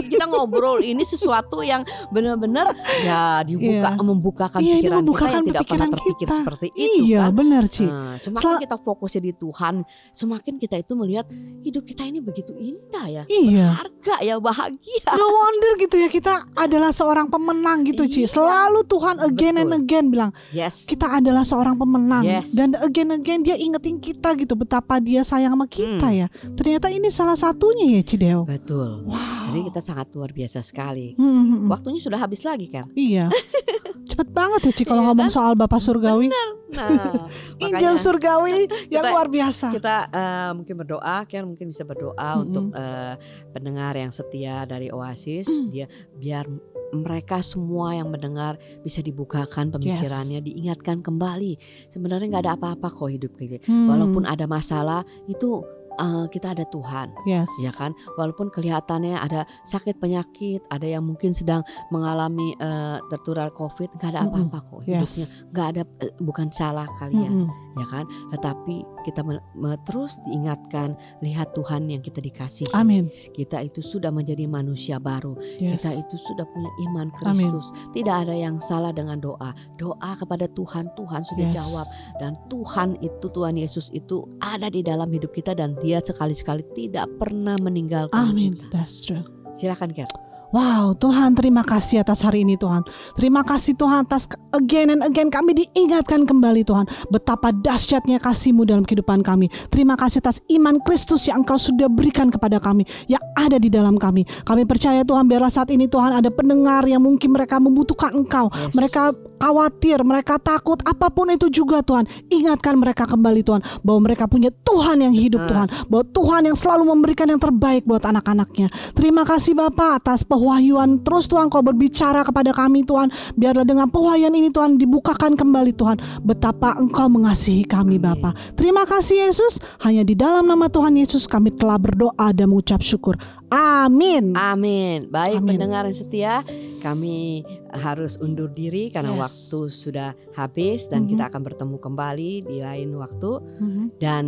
Kita 0.07 0.25
ngobrol 0.27 0.79
ini 0.81 1.01
sesuatu 1.01 1.63
yang 1.63 1.81
benar-benar 2.09 2.75
ya 3.01 3.41
dibuka 3.41 3.89
Iya. 3.89 4.03
membukakan 4.03 4.59
Iya, 4.59 4.67
ini 4.67 4.79
pikiran 4.81 4.97
membukakan 4.99 5.23
kita 5.23 5.33
yang 5.33 5.45
tidak 5.47 5.63
pernah 5.65 5.87
terpikir 5.89 6.15
kita. 6.19 6.35
seperti 6.37 6.67
itu 6.73 6.99
iya, 7.05 7.21
kan. 7.23 7.31
benar, 7.33 7.63
Ci. 7.67 7.85
Nah, 7.85 8.15
semakin 8.17 8.43
Sel- 8.43 8.61
kita 8.61 8.75
fokusnya 8.77 9.21
di 9.23 9.33
Tuhan, 9.33 9.75
semakin 10.11 10.53
kita 10.57 10.75
itu 10.77 10.93
melihat 10.93 11.25
hidup 11.61 11.83
kita 11.83 12.03
ini 12.03 12.19
begitu 12.19 12.51
indah 12.53 13.05
ya. 13.07 13.23
Iya. 13.27 13.67
Harga 13.77 14.15
ya 14.21 14.35
bahagia. 14.37 15.11
No 15.13 15.25
wonder 15.27 15.71
gitu 15.77 15.95
ya 15.95 16.07
kita 16.07 16.33
adalah 16.53 16.91
seorang 16.91 17.27
pemenang 17.27 17.83
gitu 17.83 18.03
Ci. 18.03 18.25
Iya. 18.25 18.29
Selalu 18.29 18.79
Tuhan 18.85 19.15
again 19.21 19.55
and 19.55 19.69
Betul. 19.69 19.81
again 19.81 20.05
bilang 20.09 20.31
Yes. 20.49 20.83
kita 20.83 21.07
adalah 21.13 21.41
seorang 21.41 21.75
pemenang 21.75 22.23
Yes. 22.23 22.51
dan 22.51 22.75
again 22.77 23.09
and 23.09 23.21
again 23.21 23.39
dia 23.41 23.55
ingetin 23.55 23.97
kita 23.97 24.35
gitu 24.35 24.53
betapa 24.53 24.97
dia 24.97 25.21
sayang 25.21 25.53
sama 25.53 25.65
kita 25.65 26.03
Hmm. 26.03 26.17
ya. 26.17 26.27
Ternyata 26.53 26.87
ini 26.97 27.09
salah 27.09 27.33
satunya 27.33 27.85
ya 27.89 28.01
Cideo. 28.01 28.41
Betul. 28.43 29.03
Wow. 29.03 29.47
Jadi 29.47 29.59
kita 29.65 29.81
sangat 29.81 30.07
luar 30.11 30.31
biasa 30.31 30.59
sekali. 30.59 31.13
Hmm, 31.13 31.23
hmm, 31.23 31.45
hmm. 31.57 31.67
Waktunya 31.67 31.99
sudah 31.99 32.17
habis 32.17 32.41
lagi 32.41 32.67
kan. 32.67 32.89
Iya. 32.91 33.29
Cepet 34.09 34.29
banget 34.29 34.61
ya 34.63 34.73
Ci 34.73 34.83
kalau 34.83 35.01
Iya 35.01 35.07
ngomong 35.07 35.27
kan? 35.27 35.35
soal 35.35 35.53
Bapak 35.53 35.77
Surgawi. 35.77 36.27
Nah, 36.27 36.47
Injil 37.63 37.95
Surgawi 37.95 38.65
yang 38.93 39.03
kita- 39.03 39.11
luar 39.11 39.27
biasa. 39.27 39.67
kita 39.69 39.95
eh, 40.07 40.51
mungkin 40.53 40.75
berdoa, 40.75 41.17
kan 41.23 41.43
mungkin 41.43 41.67
bisa 41.67 41.83
berdoa 41.83 42.15
Mm-mm. 42.15 42.43
untuk 42.43 42.65
eh, 42.71 43.13
pendengar 43.51 43.93
yang 43.93 44.09
setia 44.09 44.63
dari 44.63 44.87
Oasis, 44.89 45.47
Mm. 45.47 45.67
dia 45.69 45.85
biar 46.13 46.45
mereka 46.89 47.39
semua 47.41 47.91
yang 47.91 48.07
mendengar 48.07 48.55
bisa 48.79 48.99
dibukakan 49.01 49.67
pemikirannya, 49.69 50.39
diingatkan 50.39 51.03
kembali. 51.03 51.59
Sebenarnya 51.87 52.27
nggak 52.29 52.43
ada 52.43 52.55
apa-apa 52.55 52.87
kok 52.87 53.11
hidup 53.11 53.35
kita. 53.35 53.59
Hmm, 53.61 53.91
Walaupun 53.91 54.23
ada 54.23 54.47
masalah 54.47 55.03
itu 55.25 55.67
eh, 55.97 56.25
kita 56.29 56.53
ada 56.53 56.65
Tuhan, 56.65 57.11
yes. 57.25 57.49
ya 57.59 57.73
kan? 57.73 57.91
Walaupun 58.15 58.49
kelihatannya 58.49 59.17
ada 59.17 59.43
sakit 59.65 59.97
penyakit, 59.97 60.61
ada 60.69 60.85
yang 60.85 61.03
mungkin 61.03 61.33
sedang 61.33 61.61
mengalami 61.89 62.53
eh, 62.57 62.97
tertular 63.09 63.49
COVID, 63.51 63.97
nggak 63.97 64.09
ada 64.13 64.19
apa-apa 64.25 64.59
kok 64.63 64.81
hidupnya. 64.85 65.25
Nggak 65.51 65.67
ada 65.73 65.81
eh, 66.05 66.13
bukan 66.17 66.47
salah 66.49 66.87
kalian 66.97 67.45
Mm-mm. 67.45 67.77
ya 67.77 67.85
kan 67.87 68.05
tetapi 68.33 68.81
kita 69.05 69.21
me- 69.21 69.43
me- 69.53 69.79
terus 69.85 70.17
diingatkan 70.25 70.97
lihat 71.21 71.53
Tuhan 71.53 71.87
yang 71.87 72.01
kita 72.01 72.19
dikasihi 72.19 72.73
Amin. 72.73 73.07
kita 73.33 73.61
itu 73.61 73.79
sudah 73.79 74.09
menjadi 74.09 74.49
manusia 74.49 74.97
baru 74.97 75.37
Yes. 75.57 75.79
kita 75.79 75.89
itu 75.95 76.15
sudah 76.17 76.45
punya 76.49 76.71
iman 76.89 77.07
Kristus 77.13 77.69
tidak 77.93 78.27
ada 78.27 78.35
yang 78.35 78.57
salah 78.57 78.91
dengan 78.91 79.21
doa 79.21 79.53
doa 79.77 80.11
kepada 80.17 80.49
Tuhan 80.51 80.89
Tuhan 80.97 81.21
sudah 81.23 81.45
Yes. 81.47 81.55
jawab 81.55 81.87
dan 82.19 82.31
Tuhan 82.49 82.89
itu 82.99 83.25
Tuhan 83.29 83.55
Yesus 83.55 83.87
itu 83.93 84.25
ada 84.41 84.67
di 84.67 84.81
dalam 84.81 85.07
hidup 85.07 85.31
kita 85.31 85.53
dan 85.53 85.77
dia 85.87 86.03
sekali-sekali 86.03 86.67
tidak 86.75 87.07
pernah 87.15 87.55
meninggalkan 87.63 88.35
Amin. 88.35 88.59
kita 88.59 88.67
That's 88.75 88.99
true. 88.99 89.23
silakan 89.55 89.95
Ker 89.95 90.26
Wow, 90.55 90.95
Tuhan 90.95 91.35
terima 91.35 91.59
kasih 91.59 92.07
atas 92.07 92.23
hari 92.23 92.47
ini 92.47 92.55
Tuhan. 92.55 92.87
Terima 93.19 93.43
kasih 93.43 93.75
Tuhan 93.75 94.07
atas 94.07 94.31
again 94.55 94.95
and 94.95 95.03
again 95.03 95.27
kami 95.27 95.51
diingatkan 95.51 96.23
kembali 96.23 96.63
Tuhan 96.63 96.87
betapa 97.11 97.51
dahsyatnya 97.51 98.15
kasih-Mu 98.23 98.63
dalam 98.63 98.87
kehidupan 98.87 99.27
kami. 99.27 99.51
Terima 99.67 99.99
kasih 99.99 100.23
atas 100.23 100.39
iman 100.47 100.79
Kristus 100.79 101.27
yang 101.27 101.43
Engkau 101.43 101.59
sudah 101.59 101.91
berikan 101.91 102.31
kepada 102.31 102.63
kami 102.63 102.87
yang 103.11 103.21
ada 103.35 103.59
di 103.59 103.67
dalam 103.67 103.99
kami. 103.99 104.23
Kami 104.47 104.63
percaya 104.63 105.03
Tuhan 105.03 105.27
biarlah 105.27 105.51
saat 105.51 105.67
ini 105.67 105.85
Tuhan 105.85 106.15
ada 106.15 106.31
pendengar 106.31 106.87
yang 106.87 107.03
mungkin 107.03 107.35
mereka 107.35 107.59
membutuhkan 107.59 108.15
Engkau. 108.15 108.47
Yes. 108.47 108.73
Mereka 108.73 109.03
khawatir, 109.37 110.01
mereka 110.01 110.41
takut, 110.41 110.81
apa 110.81 111.13
pun 111.13 111.29
itu 111.29 111.47
juga 111.47 111.85
Tuhan. 111.85 112.09
Ingatkan 112.27 112.73
mereka 112.75 113.05
kembali 113.05 113.45
Tuhan 113.45 113.61
bahwa 113.85 113.99
mereka 114.09 114.25
punya 114.25 114.49
Tuhan 114.49 115.05
yang 115.05 115.13
hidup 115.13 115.45
Ah. 115.45 115.47
Tuhan, 115.47 115.67
bahwa 115.87 116.03
Tuhan 116.09 116.41
yang 116.49 116.57
selalu 116.57 116.83
memberikan 116.89 117.29
yang 117.29 117.37
terbaik 117.37 117.85
buat 117.85 118.01
anak-anaknya. 118.01 118.67
Terima 118.97 119.21
kasih 119.23 119.53
Bapak 119.53 120.01
atas 120.01 120.25
pewahyuan 120.37 121.01
terus 121.01 121.25
Tuhan 121.25 121.49
kau 121.49 121.65
berbicara 121.65 122.21
kepada 122.21 122.53
kami 122.53 122.85
Tuhan. 122.85 123.09
Biarlah 123.33 123.65
dengan 123.65 123.89
pewahyuan 123.89 124.37
ini 124.37 124.53
Tuhan 124.53 124.77
dibukakan 124.77 125.33
kembali 125.33 125.73
Tuhan 125.73 125.97
betapa 126.21 126.77
Engkau 126.77 127.09
mengasihi 127.09 127.65
kami. 127.65 127.97
Bapak. 127.97 128.53
Terima 128.53 128.85
kasih 128.85 129.25
Yesus. 129.25 129.57
Hanya 129.81 130.05
di 130.05 130.13
dalam 130.13 130.45
nama 130.45 130.69
Tuhan 130.69 130.93
Yesus 130.93 131.25
kami 131.25 131.49
telah 131.57 131.81
berdoa 131.81 132.29
dan 132.29 132.53
mengucap 132.53 132.85
syukur. 132.85 133.17
Amin. 133.47 134.35
Amin. 134.35 135.07
Baik 135.07 135.39
Amin. 135.39 135.55
pendengar 135.55 135.87
yang 135.87 135.95
setia, 135.95 136.43
kami 136.79 137.43
harus 137.71 138.15
undur 138.17 138.47
diri 138.47 138.89
karena 138.89 139.15
Yes. 139.15 139.21
waktu 139.23 139.59
sudah 139.69 140.09
habis 140.33 140.87
dan 140.87 141.03
Mhm. 141.03 141.09
kita 141.15 141.23
akan 141.29 141.41
bertemu 141.43 141.75
kembali 141.77 142.31
di 142.43 142.57
lain 142.59 142.95
waktu. 142.95 143.31
Mhm. 143.59 143.83
Dan 143.99 144.25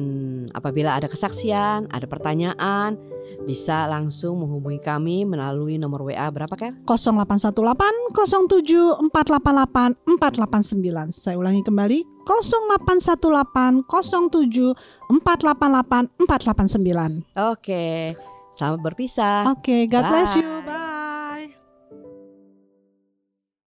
apabila 0.52 0.96
ada 0.96 1.08
kesaksian, 1.08 1.88
ada 1.88 2.06
pertanyaan, 2.06 2.96
bisa 3.44 3.86
langsung 3.86 4.40
menghubungi 4.40 4.80
kami 4.80 5.22
melalui 5.24 5.78
nomor 5.78 6.02
WA 6.02 6.28
berapa 6.32 6.56
kan? 6.56 6.80
0818 6.88 7.94
07 8.16 8.98
488 9.12 9.94
489. 10.18 11.12
Saya 11.12 11.38
ulangi 11.38 11.62
kembali 11.62 12.00
0818 12.26 13.84
07 13.86 14.74
488 15.10 16.10
489. 16.18 17.24
Oke, 17.36 18.14
selamat 18.60 18.80
berpisah. 18.84 19.48
Oke, 19.56 19.88
God 19.88 20.04
bless 20.12 20.36
Bye. 20.36 20.44
you. 20.44 20.59